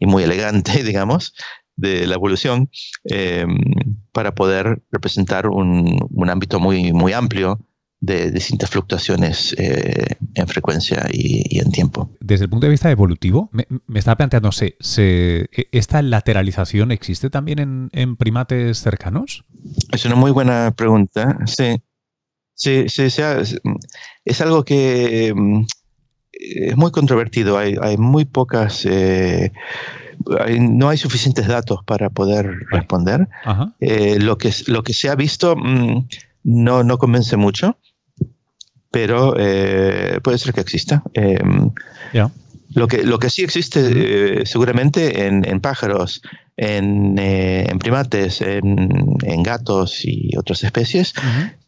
muy 0.00 0.22
elegante, 0.22 0.82
digamos, 0.84 1.34
de 1.76 2.06
la 2.06 2.14
evolución 2.14 2.70
eh, 3.10 3.46
para 4.12 4.34
poder 4.34 4.82
representar 4.90 5.46
un, 5.46 5.98
un, 6.10 6.30
ámbito 6.30 6.58
muy, 6.58 6.92
muy 6.92 7.12
amplio 7.12 7.58
de 8.00 8.30
distintas 8.30 8.70
fluctuaciones 8.70 9.54
eh, 9.58 10.16
en 10.34 10.48
frecuencia 10.48 11.06
y, 11.12 11.58
en 11.58 11.70
tiempo. 11.70 12.10
Desde 12.20 12.44
el 12.44 12.50
punto 12.50 12.66
de 12.66 12.70
vista 12.70 12.90
evolutivo, 12.90 13.50
me, 13.52 13.66
estaba 13.94 14.16
planteando, 14.16 14.50
¿se, 14.52 14.76
e, 14.98 15.68
esta 15.70 16.00
lateralización 16.00 16.92
existe 16.92 17.28
también 17.28 17.90
en, 17.92 18.16
primates 18.16 18.78
cercanos? 18.78 19.44
Es 19.92 20.04
una 20.06 20.14
muy 20.14 20.30
buena 20.30 20.72
pregunta, 20.74 21.38
sí. 21.46 21.82
Sí, 22.60 22.90
sí, 22.90 23.04
es 23.04 24.40
algo 24.42 24.64
que 24.64 25.32
mm, 25.34 25.64
es 26.32 26.76
muy 26.76 26.90
controvertido. 26.90 27.56
Hay, 27.56 27.96
muy 27.96 28.26
pocas... 28.26 28.84
Eh, 28.84 29.50
no 30.58 30.90
hay 30.90 30.98
suficientes 30.98 31.46
datos 31.46 31.80
para 31.86 32.10
poder 32.10 32.50
responder. 32.70 33.26
Eh, 33.80 34.18
lo, 34.20 34.36
que, 34.36 34.52
lo 34.66 34.82
que 34.82 34.92
se 34.92 35.08
ha 35.08 35.14
visto 35.14 35.56
mm, 35.56 36.06
no, 36.44 36.84
no 36.84 36.98
convence 36.98 37.38
mucho 37.38 37.78
pero 38.90 39.34
eh, 39.38 40.18
puede 40.22 40.36
ser 40.36 40.52
que 40.52 40.60
exista. 40.60 41.02
Em, 41.14 41.70
lo, 42.70 42.88
que, 42.88 43.02
lo 43.02 43.18
que 43.18 43.30
sí 43.30 43.42
existe 43.42 43.80
eh, 44.40 44.46
seguramente 44.46 45.26
en, 45.26 45.60
pájaros, 45.60 46.22
en, 46.56 47.16
eh, 47.18 47.68
primates, 47.78 48.40
en, 48.40 49.42
gatos 49.42 50.04
y 50.04 50.36
otras 50.36 50.64
especies, 50.64 51.14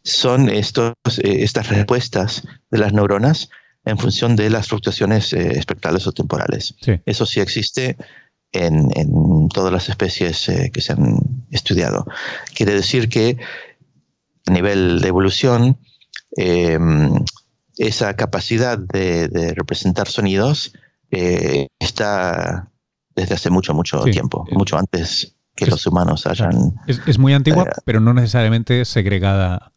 son 0.03 0.49
estos, 0.49 0.93
estas 1.23 1.69
respuestas 1.69 2.43
de 2.71 2.77
las 2.77 2.93
neuronas 2.93 3.49
en 3.85 3.97
función 3.97 4.35
de 4.35 4.49
las 4.49 4.67
fluctuaciones 4.67 5.33
espectrales 5.33 6.07
o 6.07 6.11
temporales. 6.11 6.75
Eso 7.05 7.25
sí 7.25 7.39
existe 7.39 7.97
en, 8.51 8.91
en 8.95 9.49
todas 9.49 9.73
las 9.73 9.89
especies 9.89 10.49
que 10.71 10.81
se 10.81 10.93
han 10.93 11.17
estudiado. 11.51 12.05
Quiere 12.53 12.73
decir 12.73 13.09
que 13.09 13.37
a 14.45 14.51
nivel 14.51 14.99
de 15.01 15.07
evolución, 15.07 15.77
Em, 16.35 17.13
esa 17.77 18.15
capacidad 18.15 18.77
de, 18.77 19.53
representar 19.55 20.07
sonidos 20.07 20.73
eh, 21.15 21.67
está 21.77 22.71
desde 23.15 23.35
hace 23.35 23.51
mucho, 23.51 23.75
mucho 23.75 24.03
tiempo, 24.03 24.45
eh, 24.49 24.55
mucho 24.55 24.79
antes 24.79 25.35
que 25.55 25.67
los 25.67 25.85
humanos 25.85 26.25
hayan... 26.25 26.73
Es, 26.87 27.19
muy 27.19 27.33
antigua, 27.33 27.65
eh, 27.65 27.81
pero 27.85 27.99
no 27.99 28.15
necesariamente 28.15 28.83
segregada. 28.83 29.71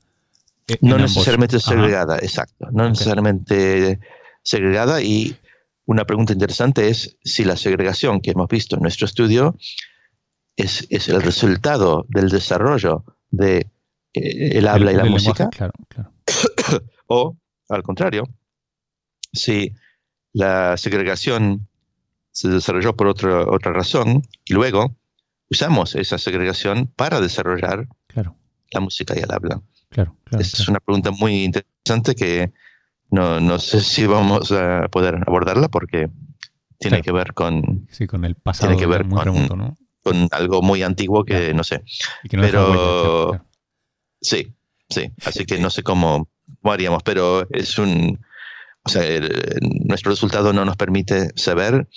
no 0.80 0.96
necesariamente 0.96 1.60
segregada, 1.60 2.16
exacto. 2.16 2.68
No 2.72 2.88
necesariamente 2.88 4.00
segregada 4.42 5.02
y 5.02 5.36
una 5.84 6.06
pregunta 6.06 6.32
interesante 6.32 6.88
es 6.88 7.18
si 7.22 7.44
la 7.44 7.58
segregación 7.58 8.22
que 8.22 8.30
hemos 8.30 8.48
visto 8.48 8.76
en 8.76 8.82
nuestro 8.82 9.04
estudio 9.04 9.56
es, 10.56 10.86
es 10.88 11.10
el 11.10 11.20
resultado 11.20 12.06
del 12.08 12.30
desarrollo 12.30 13.04
de 13.30 13.70
el 14.14 14.66
habla 14.66 14.92
y 14.92 14.96
la 14.96 15.04
música. 15.04 15.50
claro, 15.50 15.74
claro. 15.88 16.10
o, 17.08 17.36
al 17.68 17.82
contrario, 17.82 18.24
si 19.34 19.74
la 20.36 20.76
segregación 20.76 21.66
se 22.30 22.48
desarrolló 22.48 22.94
por 22.94 23.06
otra, 23.06 23.48
otra 23.48 23.72
razón 23.72 24.22
y 24.44 24.52
luego 24.52 24.94
usamos 25.50 25.94
esa 25.94 26.18
segregación 26.18 26.92
para 26.94 27.22
desarrollar 27.22 27.88
la 28.72 28.80
música 28.80 29.14
y 29.16 29.20
el 29.20 29.32
habla. 29.32 29.62
claro. 29.88 30.14
es 30.38 30.68
una 30.68 30.80
pregunta 30.80 31.10
muy 31.10 31.44
interesante 31.44 32.14
que 32.14 32.52
no, 33.10 33.40
no 33.40 33.58
sé 33.58 33.80
si 33.80 34.04
vamos 34.04 34.52
a 34.52 34.88
poder 34.88 35.22
abordarla 35.26 35.68
porque 35.68 36.10
tiene 36.78 37.00
que 37.00 37.12
ver 37.12 37.32
con... 37.32 37.86
Sí, 37.90 38.06
con 38.06 38.24
el 38.26 38.34
pasado 38.34 38.68
tiene 38.68 38.80
que 38.80 38.86
ver 38.86 39.06
muy 39.06 39.24
con, 39.24 39.58
¿no? 39.58 39.78
con 40.02 40.28
algo 40.32 40.60
muy 40.60 40.82
antiguo 40.82 41.24
que 41.24 41.54
no 41.54 41.64
sé. 41.64 41.82
pero 42.30 43.42
sí, 44.20 44.52
sí. 44.90 45.10
Así 45.24 45.46
que 45.46 45.58
no 45.58 45.70
sé 45.70 45.82
cómo, 45.82 46.28
haríamos, 46.64 47.02
pero 47.04 47.48
es 47.50 47.78
un... 47.78 48.20
O 48.86 48.88
sea, 48.88 49.02
nuestro 49.84 50.10
resultado 50.10 50.52
no 50.52 50.64
nos 50.64 50.76
permite 50.76 51.30
saber 51.34 51.88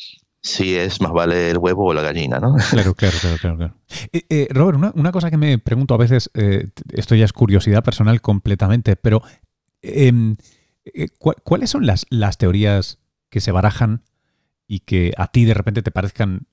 si 0.41 0.75
es 0.75 1.01
más 1.01 1.11
vale 1.11 1.51
el 1.51 1.59
huevo 1.59 1.85
o 1.85 1.93
la 1.93 2.01
gallina, 2.01 2.39
¿no? 2.39 2.55
Claro, 2.71 2.95
claro, 2.95 3.17
claro, 3.21 3.57
claro. 3.57 3.75
Eh, 4.11 4.25
eh, 4.29 4.47
Robert, 4.49 4.95
una, 4.95 5.11
cosa 5.11 5.29
que 5.29 5.37
me 5.37 5.59
pregunto 5.59 5.93
a 5.93 5.97
veces, 5.97 6.31
eh, 6.33 6.69
esto 6.93 7.13
ya 7.13 7.25
es 7.25 7.33
curiosidad 7.33 7.83
personal 7.83 8.21
completamente, 8.21 8.95
pero 8.95 9.21
em, 9.83 10.37
¿cuáles 11.43 11.69
son 11.69 11.85
las, 11.85 12.07
las 12.09 12.39
teorías 12.39 12.97
que 13.29 13.39
se 13.39 13.51
barajan 13.51 14.01
y 14.67 14.79
que 14.79 15.13
a 15.17 15.27
ti 15.27 15.45
de 15.45 15.53
repente 15.53 15.83
te 15.83 15.91
parezcan 15.91 16.47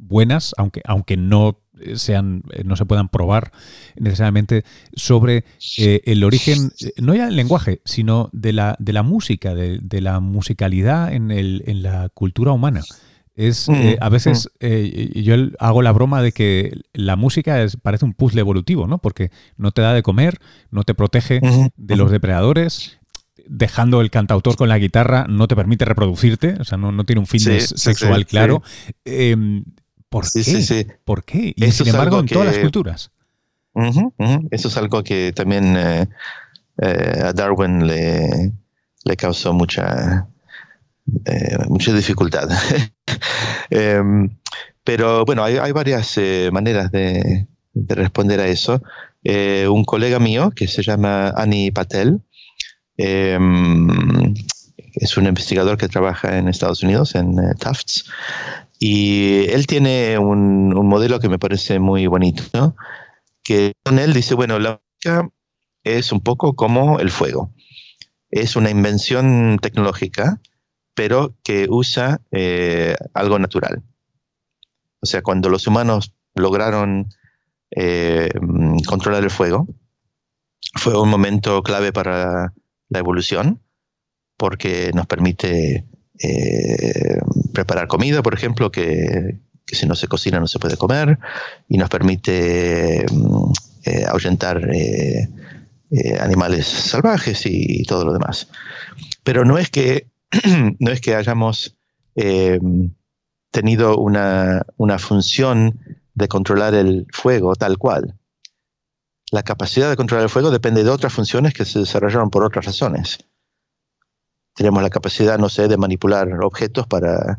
buenas, 0.00 0.54
aunque, 0.56 0.80
aunque 0.84 1.16
no 1.16 1.60
sean, 1.94 2.42
no 2.64 2.76
se 2.76 2.84
puedan 2.84 3.08
probar 3.08 3.52
necesariamente 3.96 4.64
sobre 4.94 5.44
eh, 5.78 6.00
el 6.04 6.24
origen, 6.24 6.72
no 6.96 7.14
ya 7.14 7.26
del 7.26 7.36
lenguaje, 7.36 7.80
sino 7.84 8.28
de 8.32 8.52
la, 8.52 8.76
de 8.78 8.92
la 8.92 9.02
música, 9.02 9.54
de, 9.54 10.00
la 10.00 10.20
musicalidad 10.20 11.12
en, 11.12 11.30
el, 11.30 11.62
en 11.66 11.82
la 11.82 12.08
cultura 12.10 12.52
humana. 12.52 12.82
Es, 13.34 13.68
mm, 13.68 13.74
eh, 13.74 13.98
a 14.00 14.08
veces 14.08 14.50
mm. 14.54 14.56
eh, 14.60 15.22
yo 15.22 15.34
hago 15.58 15.82
la 15.82 15.92
broma 15.92 16.20
de 16.20 16.32
que 16.32 16.78
la 16.92 17.16
música 17.16 17.62
es, 17.62 17.76
parece 17.76 18.04
un 18.04 18.12
puzzle 18.12 18.40
evolutivo, 18.40 18.86
¿no? 18.86 18.98
Porque 18.98 19.30
no 19.56 19.70
te 19.70 19.82
da 19.82 19.94
de 19.94 20.02
comer, 20.02 20.38
no 20.70 20.82
te 20.82 20.94
protege 20.94 21.40
de 21.76 21.96
los 21.96 22.10
depredadores, 22.10 22.98
dejando 23.46 24.00
el 24.00 24.10
cantautor 24.10 24.56
con 24.56 24.68
la 24.68 24.78
guitarra 24.78 25.26
no 25.28 25.48
te 25.48 25.56
permite 25.56 25.84
reproducirte, 25.84 26.56
o 26.60 26.64
sea, 26.64 26.76
no, 26.76 26.92
no 26.92 27.04
tiene 27.04 27.20
un 27.20 27.26
fin 27.26 27.40
sexual 27.40 28.26
claro. 28.26 28.62
Em, 29.04 29.64
¿Por 30.10 30.30
qué? 30.30 30.86
¿Por 31.04 31.24
qué? 31.24 31.54
Y 31.56 31.70
sin 31.70 31.88
embargo, 31.88 32.18
en 32.18 32.26
todas 32.26 32.48
las 32.48 32.58
culturas. 32.58 33.10
Eso 34.50 34.68
es 34.68 34.76
algo 34.76 35.04
que 35.04 35.32
también 35.32 35.76
eh, 35.76 36.08
eh, 36.82 37.20
a 37.24 37.32
Darwin 37.32 37.86
le, 37.86 38.52
le 39.04 39.16
causó 39.16 39.52
mucha, 39.52 40.26
eh, 41.24 41.56
mucha 41.68 41.92
dificultad. 41.92 42.48
Em, 43.72 44.28
pero 44.82 45.24
bueno, 45.24 45.44
hay, 45.44 45.56
hay 45.56 45.70
varias 45.70 46.18
maneras 46.50 46.90
de, 46.90 47.46
de, 47.72 47.94
responder 47.94 48.40
a 48.40 48.48
eso. 48.48 48.82
un 49.24 49.84
colega 49.84 50.18
mío 50.18 50.50
que 50.50 50.66
se 50.66 50.82
llama 50.82 51.28
Ani 51.36 51.70
Patel, 51.70 52.20
em, 52.96 54.34
es 54.94 55.16
un 55.16 55.26
investigador 55.26 55.78
que 55.78 55.88
trabaja 55.88 56.36
en 56.36 56.48
Estados 56.48 56.82
Unidos, 56.82 57.14
en 57.14 57.36
Tufts, 57.60 58.10
y 58.82 59.44
él 59.50 59.66
tiene 59.66 60.18
un, 60.18 60.70
modelo 60.70 61.20
que 61.20 61.28
me 61.28 61.38
parece 61.38 61.78
muy 61.78 62.06
bonito, 62.06 62.74
que 63.44 63.74
con 63.84 63.98
él 63.98 64.14
dice, 64.14 64.34
bueno, 64.34 64.58
la 64.58 64.80
música 64.80 65.28
es 65.84 66.12
un 66.12 66.20
poco 66.22 66.56
como 66.56 66.98
el 66.98 67.10
fuego. 67.10 67.52
Es 68.30 68.56
una 68.56 68.70
invención 68.70 69.58
tecnológica, 69.60 70.40
pero 70.94 71.36
que 71.44 71.66
usa 71.68 72.22
eh, 72.32 72.96
algo 73.12 73.38
natural. 73.38 73.82
O 75.02 75.06
sea, 75.06 75.20
cuando 75.20 75.50
los 75.50 75.66
humanos 75.66 76.14
lograron 76.34 77.08
eh, 77.76 78.30
controlar 78.86 79.22
el 79.22 79.30
fuego, 79.30 79.66
fue 80.74 80.98
un 80.98 81.10
momento 81.10 81.62
clave 81.62 81.92
para 81.92 82.54
la 82.88 82.98
evolución, 82.98 83.60
porque 84.38 84.90
nos 84.94 85.06
permite 85.06 85.84
eh, 86.22 87.18
preparar 87.54 87.88
comida, 87.88 88.22
por 88.22 88.34
ejemplo, 88.34 88.70
que, 88.70 89.38
si 89.66 89.86
no 89.86 89.94
se 89.94 90.06
cocina 90.06 90.38
no 90.38 90.46
se 90.46 90.58
puede 90.58 90.76
comer, 90.76 91.18
y 91.68 91.78
nos 91.78 91.88
permite 91.88 93.06
mm, 93.10 93.52
eh, 93.84 94.04
ahuyentar 94.06 94.68
eh, 94.70 95.28
animales 96.20 96.66
salvajes 96.66 97.46
y, 97.46 97.82
todo 97.84 98.04
lo 98.04 98.12
demás. 98.12 98.48
Pero 99.24 99.44
no 99.44 99.56
es 99.58 99.70
que, 99.70 100.08
no 100.78 100.90
es 100.90 101.00
que 101.00 101.14
hayamos 101.14 101.76
tenido 103.50 103.96
una, 103.96 104.66
una 104.76 104.98
función 104.98 105.80
de 106.14 106.28
controlar 106.28 106.74
el 106.74 107.06
fuego 107.12 107.54
tal 107.54 107.78
cual. 107.78 108.14
La 109.30 109.42
capacidad 109.42 109.88
de 109.88 109.96
controlar 109.96 110.24
el 110.24 110.28
fuego 110.28 110.50
depende 110.50 110.84
de 110.84 110.90
otras 110.90 111.14
funciones 111.14 111.54
que 111.54 111.64
se 111.64 111.78
desarrollaron 111.78 112.28
por 112.28 112.44
otras 112.44 112.66
razones 112.66 113.20
tenemos 114.54 114.82
la 114.82 114.90
capacidad, 114.90 115.38
no 115.38 115.48
sé, 115.48 115.68
de 115.68 115.76
manipular 115.76 116.28
objetos 116.42 116.86
para, 116.86 117.38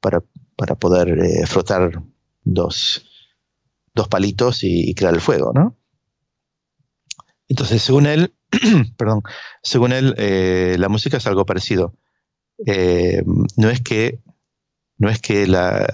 para, 0.00 0.74
poder 0.74 1.18
eh, 1.18 1.46
frotar 1.46 2.02
dos, 2.44 3.04
dos 3.94 4.08
palitos 4.08 4.60
y, 4.62 4.94
crear 4.94 5.14
el 5.14 5.20
fuego, 5.20 5.52
¿no? 5.54 5.76
Entonces, 7.48 7.82
según 7.82 8.06
él, 8.06 8.34
perdón, 8.96 9.22
según 9.62 9.92
él, 9.92 10.14
eh, 10.18 10.76
la 10.78 10.88
música 10.88 11.16
es 11.18 11.26
algo 11.26 11.46
parecido. 11.46 11.94
Eh, 12.66 13.22
no 13.56 13.68
es 13.68 13.80
que, 13.80 14.20
no 14.98 15.10
es 15.10 15.20
que 15.20 15.46
la, 15.46 15.86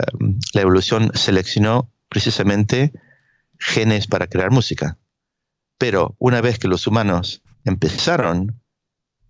evolución 0.55 1.11
seleccionó 1.15 1.91
precisamente 2.09 2.93
genes 3.59 4.07
para 4.07 4.27
crear 4.27 4.51
música, 4.51 4.99
pero 5.79 6.15
una 6.19 6.41
vez 6.41 6.59
que 6.59 6.69
los 6.69 6.87
humanos 6.87 7.43
empezaron 7.65 8.61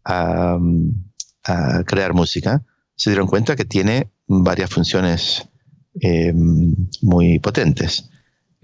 a, 0.04 0.58
a 1.44 1.82
crear 1.84 2.14
música, 2.14 2.62
se 2.94 3.10
dieron 3.10 3.26
cuenta 3.26 3.56
que 3.56 3.64
tiene 3.64 4.10
varias 4.26 4.70
funciones 4.70 5.48
eh, 6.00 6.32
muy 7.02 7.38
potentes. 7.38 8.08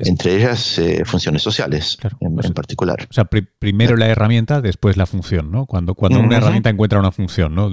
Entre 0.01 0.37
ellas 0.37 0.79
eh, 0.79 1.03
funciones 1.05 1.43
sociales 1.43 1.99
en, 2.21 2.55
particular. 2.55 3.09
O 3.11 3.13
sea, 3.13 3.25
primero 3.25 3.97
la 3.97 4.07
herramienta, 4.07 4.61
después 4.61 4.97
la 4.97 5.07
función, 5.07 5.51
¿no? 5.51 5.67
Cuando, 5.67 5.95
cuando 5.97 6.21
una 6.21 6.37
herramienta 6.37 6.71
encuentra 6.71 7.01
una 7.01 7.11
función, 7.11 7.55
¿no? 7.57 7.69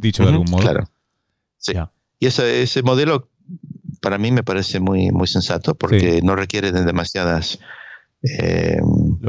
dicho 0.00 0.22
de 0.22 0.28
algún 0.28 0.48
modo. 0.48 0.62
Claro. 0.62 0.88
Sí. 1.58 1.72
Y 2.20 2.26
ese, 2.26 2.62
ese 2.62 2.82
modelo 2.84 3.28
para 4.00 4.18
mí 4.18 4.30
me 4.30 4.44
parece 4.44 4.78
muy, 4.78 5.10
muy 5.10 5.26
sensato 5.26 5.74
porque 5.74 6.20
no 6.22 6.36
requiere 6.36 6.70
de 6.70 6.84
demasiadas... 6.84 7.58
Eh, 8.22 8.78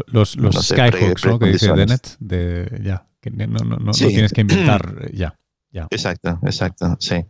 los 0.07 0.35
los 0.37 0.55
skyhooks, 0.67 1.25
¿no? 1.25 1.39
Que 1.39 1.47
dice 1.47 1.73
Dennett, 1.73 2.15
de, 2.19 2.79
ya, 2.83 3.07
no, 3.31 3.47
no, 3.47 3.77
no, 3.77 3.91
tienes 3.91 4.33
que 4.33 4.41
inventar 4.41 4.95
eh, 5.01 5.11
ya, 5.13 5.37
ya. 5.71 5.87
Exacto, 5.89 6.39
exacto, 6.43 6.97
sí. 6.99 7.25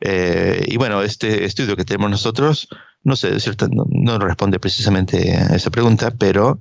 Eh, 0.00 0.64
y 0.66 0.76
bueno, 0.76 1.02
este 1.02 1.44
estudio 1.44 1.76
que 1.76 1.84
tenemos 1.84 2.10
nosotros, 2.10 2.68
no 3.02 3.16
sé, 3.16 3.38
cierto, 3.40 3.68
no, 3.68 4.18
responde 4.18 4.58
precisamente 4.58 5.36
a 5.36 5.54
esa 5.54 5.70
pregunta, 5.70 6.10
pero 6.12 6.58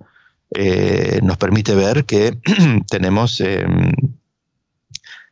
eh, 0.51 1.19
nos 1.23 1.37
permite 1.37 1.73
ver 1.75 2.05
que 2.05 2.37
tenemos 2.89 3.39
em, 3.39 3.91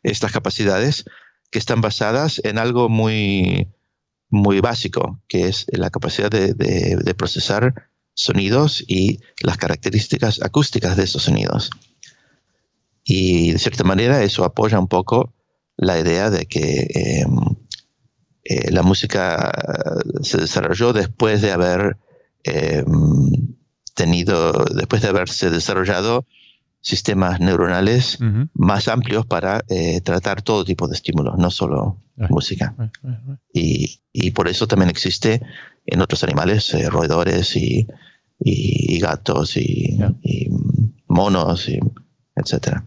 estas 0.03 0.31
capacidades 0.31 1.05
que 1.51 1.59
están 1.59 1.81
basadas 1.81 2.41
en 2.43 2.57
algo 2.57 2.87
muy, 2.87 3.67
muy 4.29 4.61
básico, 4.61 5.19
que 5.27 5.47
es 5.47 5.65
la 5.71 5.89
capacidad 5.89 6.29
de, 6.29 6.53
de 6.53 7.13
procesar 7.15 7.89
sonidos 8.13 8.83
y 8.87 9.19
las 9.41 9.57
características 9.57 10.41
acústicas 10.41 10.97
de 10.97 11.03
esos 11.03 11.23
sonidos. 11.23 11.69
Y 13.09 13.53
de 13.53 13.59
cierta 13.59 13.85
manera 13.85 14.21
eso 14.21 14.43
apoya 14.43 14.77
un 14.77 14.89
poco 14.89 15.33
la 15.77 15.97
idea 15.97 16.29
de 16.29 16.45
que 16.45 16.87
em, 16.93 17.55
eh, 18.43 18.69
la 18.71 18.83
música 18.83 19.49
se 20.21 20.37
desarrolló 20.37 20.91
después 20.91 21.41
de 21.41 21.53
haber 21.53 21.97
em, 22.43 23.55
tenido, 23.93 24.51
después 24.75 25.01
de 25.01 25.07
haberse 25.07 25.49
desarrollado 25.49 26.25
sistemas 26.81 27.39
neuronales 27.39 28.19
más 28.53 28.89
amplios 28.89 29.25
para 29.25 29.63
eh, 29.69 30.01
tratar 30.01 30.41
todo 30.41 30.65
tipo 30.65 30.87
de 30.87 30.95
estímulos, 30.95 31.37
no 31.37 31.49
solo 31.49 32.01
música. 32.29 32.75
y, 33.53 34.31
por 34.31 34.49
eso 34.49 34.67
también 34.67 34.89
existe 34.89 35.41
en 35.85 36.01
otros 36.01 36.23
animales 36.23 36.73
eh, 36.73 36.89
roedores 36.89 37.55
y, 37.55 37.87
gatos 38.99 39.55
y, 39.57 39.97
y 40.23 40.49
monos 41.07 41.69
y 41.69 41.79
etcétera. 42.37 42.85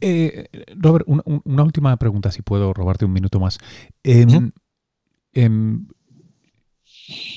Eh, 0.00 0.46
Robert, 0.76 1.06
una, 1.06 1.62
última 1.62 1.96
pregunta, 1.96 2.30
si 2.30 2.42
puedo 2.42 2.72
robarte 2.72 3.04
un 3.04 3.12
minuto 3.12 3.38
más. 3.38 3.58
Em, 4.02 4.52
em, 5.32 5.86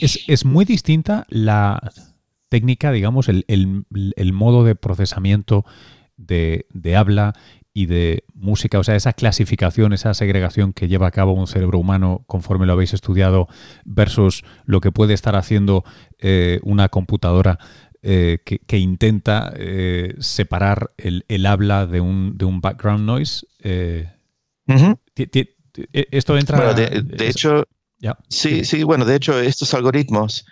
es, 0.02 0.46
muy 0.46 0.66
distinta 0.66 1.26
la 1.30 1.92
técnica, 2.50 2.92
digamos, 2.92 3.30
el, 3.30 4.34
modo 4.34 4.64
de 4.64 4.76
procesamiento 4.76 5.66
de, 6.16 6.66
habla 6.96 7.34
y 7.74 7.86
de 7.86 8.24
música, 8.34 8.80
o 8.80 8.84
sea, 8.84 8.96
esa 8.96 9.14
clasificación, 9.14 9.94
esa 9.94 10.14
segregación 10.14 10.74
que 10.74 10.88
lleva 10.88 11.08
a 11.08 11.12
cabo 11.12 11.34
un 11.34 11.48
cerebro 11.48 11.78
humano 11.78 12.24
conforme 12.26 12.66
lo 12.66 12.74
habéis 12.74 12.94
estudiado 12.94 13.48
versus 13.86 14.44
lo 14.66 14.82
que 14.82 14.92
puede 14.92 15.14
estar 15.14 15.36
haciendo 15.36 15.84
eh, 16.18 16.60
una 16.64 16.90
computadora 16.90 17.60
eh, 18.04 18.40
que, 18.44 18.78
intenta 18.78 19.52
eh, 19.56 20.16
separar 20.20 20.92
el, 20.98 21.46
habla 21.46 21.86
de 21.86 22.00
un, 22.00 22.38
de 22.38 22.46
un 22.46 22.62
background 22.62 23.06
noise. 23.06 23.46
Eh, 23.64 24.10
esto 25.92 26.38
entra. 26.38 26.74
de, 26.74 27.28
hecho, 27.28 27.66
sí, 28.30 28.64
sí, 28.64 28.84
bueno, 28.84 29.06
de 29.06 29.16
hecho, 29.16 29.40
estos 29.40 29.74
algoritmos 29.74 30.46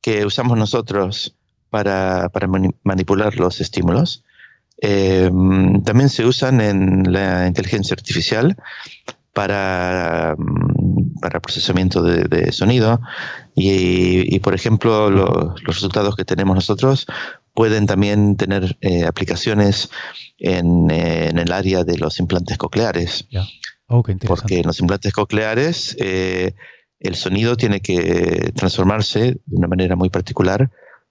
que 0.00 0.26
usamos 0.26 0.58
nosotros 0.58 1.34
para, 1.70 2.30
manipular 2.82 3.36
los 3.36 3.60
estímulos 3.60 4.24
también 4.80 6.08
se 6.08 6.24
usan 6.24 6.60
en 6.60 7.12
la 7.12 7.46
inteligencia 7.46 7.94
artificial 7.94 8.56
para, 9.38 10.34
mm, 10.36 11.20
para 11.20 11.40
procesamiento 11.40 12.02
de, 12.02 12.50
sonido 12.50 13.00
y, 13.58 14.38
por 14.40 14.54
ejemplo 14.54 15.10
los 15.10 15.62
resultados 15.64 16.16
que 16.16 16.24
tenemos 16.24 16.54
nosotros 16.54 17.06
pueden 17.54 17.86
también 17.86 18.36
tener 18.36 18.76
eh, 18.80 19.04
aplicaciones 19.04 19.90
en, 20.38 20.90
en, 20.90 21.38
el 21.38 21.50
área 21.50 21.82
de 21.82 21.98
los 21.98 22.20
implantes 22.20 22.56
cocleares. 22.56 23.26
Oh, 23.88 24.04
porque 24.26 24.60
en 24.60 24.66
los 24.66 24.78
implantes 24.80 25.12
cocleares 25.12 25.96
eh, 25.98 26.54
el 27.00 27.14
sonido 27.16 27.56
tiene 27.56 27.80
que 27.80 28.52
transformarse 28.54 29.40
de 29.44 29.56
una 29.56 29.66
manera 29.66 29.96
muy 29.96 30.10
particular 30.10 30.70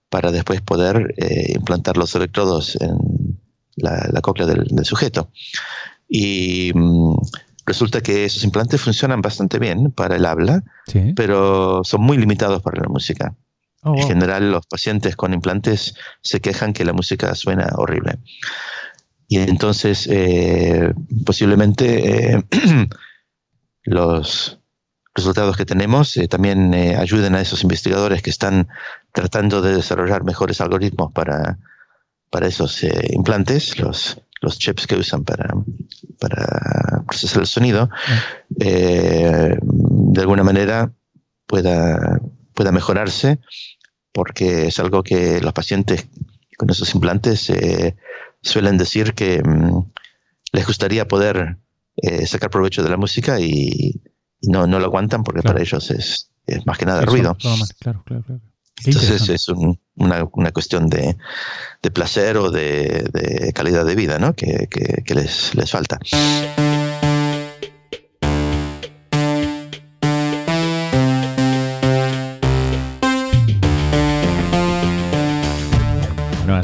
para 0.10 0.32
después 0.32 0.62
poder 0.62 1.14
eh, 1.18 1.54
implantar 1.56 1.98
los 1.98 2.16
electrodos 2.16 2.78
en 2.80 2.98
la, 3.76 4.22
cóclea 4.22 4.48
del, 4.48 4.64
del, 4.70 4.86
sujeto. 4.86 5.30
Y 6.08 6.72
mm, 6.74 7.16
Resulta 7.68 8.00
que 8.00 8.24
esos 8.24 8.46
implantes 8.46 8.82
funcionan 8.82 9.22
bastante 9.22 9.60
bien 9.60 9.92
para 9.92 10.16
el 10.16 10.26
habla, 10.26 10.64
pero 11.18 11.82
son 11.84 12.02
muy 12.02 12.18
limitados 12.18 12.62
para 12.62 12.82
la 12.82 12.88
música. 12.88 13.36
Oh, 13.84 13.94
en 13.98 14.08
general, 14.08 14.52
los 14.52 14.66
pacientes 14.66 15.18
con 15.18 15.34
implantes 15.34 15.94
se 16.22 16.40
quejan 16.40 16.72
que 16.72 16.86
la 16.86 16.94
música 16.94 17.36
suena 17.36 17.68
horrible. 17.76 18.20
Y 19.28 19.40
entonces, 19.40 20.08
eh, 20.10 20.94
posiblemente 21.26 22.36
eh, 22.36 22.44
los 23.84 24.60
resultados 25.14 25.58
que 25.58 25.66
tenemos 25.66 26.16
eh, 26.16 26.30
también 26.30 26.74
ayuden 26.74 27.36
a 27.36 27.42
esos 27.42 27.64
investigadores 27.64 28.22
que 28.22 28.30
están 28.30 28.70
tratando 29.12 29.62
de 29.62 29.76
desarrollar 29.76 30.24
mejores 30.24 30.62
algoritmos 30.62 31.12
para, 31.12 31.60
para 32.30 32.48
esos 32.48 32.82
implantes, 33.12 33.78
los 33.78 34.22
los 34.42 34.60
chips 34.60 34.88
que 34.88 34.96
usan 34.96 35.24
para, 35.24 35.54
para 36.20 37.04
procesar 37.08 37.42
el 37.42 37.48
sonido, 37.48 37.90
eh, 38.60 39.58
de 39.62 40.22
alguna 40.22 40.44
manera 40.44 40.92
pueda, 41.46 42.20
pueda 42.54 42.72
mejorarse, 42.72 43.40
porque 44.12 44.68
es 44.68 44.80
algo 44.80 45.04
que 45.04 45.40
los 45.42 45.54
pacientes 45.54 46.08
con 46.58 46.70
esos 46.70 46.94
implantes 46.96 47.50
eh, 47.50 47.96
suelen 48.42 48.78
decir 48.78 49.14
que 49.14 49.42
mm, 49.44 49.92
les 50.54 50.66
gustaría 50.66 51.08
poder 51.08 51.58
eh, 51.98 52.26
sacar 52.26 52.50
provecho 52.50 52.84
de 52.84 52.90
la 52.90 52.98
música 52.98 53.40
y, 53.40 54.02
no, 54.42 54.68
no, 54.68 54.80
lo 54.80 54.86
aguantan 54.86 55.24
porque 55.24 55.42
para 55.42 55.62
ellos 55.62 55.90
es, 55.92 56.32
más 56.66 56.78
que 56.78 56.86
nada 56.86 57.06
ruido. 57.06 57.36
Claro, 57.80 58.04
claro, 58.06 58.24
claro. 58.24 58.42
Entonces 58.86 59.30
es 59.30 59.48
una, 59.50 60.28
una, 60.32 60.52
cuestión 60.52 60.88
de, 60.88 61.18
de 61.82 61.92
placer 61.92 62.38
o 62.38 62.52
de, 62.52 63.10
de, 63.12 63.52
calidad 63.54 63.86
de 63.86 63.96
vida 63.96 64.20
¿no? 64.20 64.34
que, 64.34 64.68
que, 64.70 65.04
que 65.04 65.16
les, 65.16 65.56
les 65.56 65.72
falta. 65.72 66.00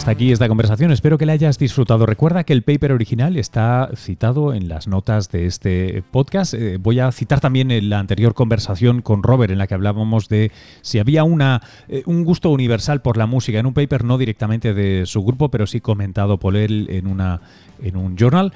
Hasta 0.04 0.12
aquí 0.12 0.34
esta 0.34 0.50
conversación. 0.50 0.92
Espero 0.92 1.18
que 1.18 1.26
la 1.26 1.32
hayas 1.32 1.58
disfrutado. 1.58 2.06
Recuerda 2.06 2.44
que 2.44 2.52
el 2.52 2.62
paper 2.62 2.92
original 2.92 3.38
está 3.38 3.90
citado 3.96 4.54
en 4.54 4.68
las 4.68 4.86
notas 4.86 5.32
de 5.32 5.46
este 5.46 6.04
podcast. 6.12 6.54
Eh, 6.56 6.76
voy 6.78 7.00
a 7.00 7.10
citar 7.14 7.40
también 7.40 7.70
la 7.90 8.00
anterior 8.00 8.34
conversación 8.34 9.02
con 9.02 9.24
Robert 9.24 9.54
en 9.54 9.60
la 9.60 9.68
que 9.68 9.76
hablábamos 9.76 10.28
de 10.28 10.52
si 10.82 11.00
había 11.00 11.24
una, 11.24 11.62
eh, 11.88 12.04
un 12.06 12.26
gusto 12.26 12.50
universal 12.50 13.02
por 13.02 13.16
la 13.16 13.28
música 13.28 13.60
en 13.60 13.66
un 13.66 13.74
paper 13.74 14.04
no 14.04 14.18
directamente 14.18 14.74
de 14.74 15.06
su 15.06 15.24
grupo, 15.24 15.48
pero 15.48 15.68
sí 15.68 15.80
comentado 15.80 16.38
por 16.38 16.58
él 16.58 16.88
en, 16.90 17.08
una, 17.08 17.40
en 17.82 17.96
un 17.96 18.18
journal. 18.18 18.52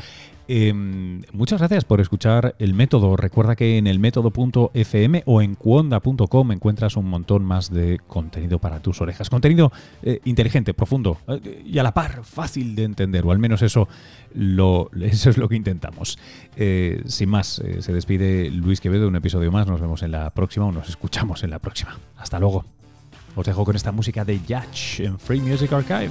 Em, 0.47 1.23
muchas 1.33 1.59
gracias 1.59 1.83
por 1.83 1.99
escuchar 1.99 2.55
el 2.59 2.73
método. 2.73 3.17
Recuerda 3.17 3.55
que 3.55 3.77
en 3.77 3.85
el 3.85 3.99
método.fm 3.99 5.23
o 5.25 5.41
en 5.41 5.55
cuonda.com 5.55 6.51
encuentras 6.51 6.95
un 6.95 7.09
montón 7.09 7.43
más 7.43 7.71
de 7.71 7.99
contenido 8.07 8.59
para 8.59 8.79
tus 8.79 9.01
orejas. 9.01 9.29
Contenido 9.29 9.71
eh, 10.03 10.21
inteligente, 10.23 10.73
profundo 10.73 11.17
eh, 11.27 11.63
y 11.65 11.77
a 11.79 11.83
la 11.83 11.93
par, 11.93 12.23
fácil 12.23 12.75
de 12.75 12.83
entender, 12.83 13.25
o 13.25 13.31
al 13.31 13.39
menos 13.39 13.61
eso, 13.61 13.89
eso 14.33 15.29
es 15.29 15.37
lo 15.37 15.49
que 15.49 15.55
intentamos. 15.55 16.17
Eh, 16.55 17.03
sin 17.05 17.29
más, 17.29 17.61
se 17.79 17.93
despide 17.93 18.49
Luis 18.49 18.79
Quevedo, 18.79 19.07
un 19.07 19.15
episodio 19.17 19.51
más. 19.51 19.67
Nos 19.67 19.81
vemos 19.81 20.01
en 20.03 20.11
la 20.11 20.29
próxima 20.29 20.67
o 20.67 20.71
nos 20.71 20.87
escuchamos 20.87 21.43
en 21.43 21.49
la 21.49 21.59
próxima. 21.59 21.97
Hasta 22.17 22.39
luego. 22.39 22.65
Os 23.35 23.45
dejo 23.45 23.65
con 23.65 23.75
esta 23.75 23.91
música 23.91 24.25
de 24.25 24.39
Yatch 24.39 25.01
en 25.01 25.19
Free 25.19 25.41
Music 25.41 25.71
Archive. 25.71 26.09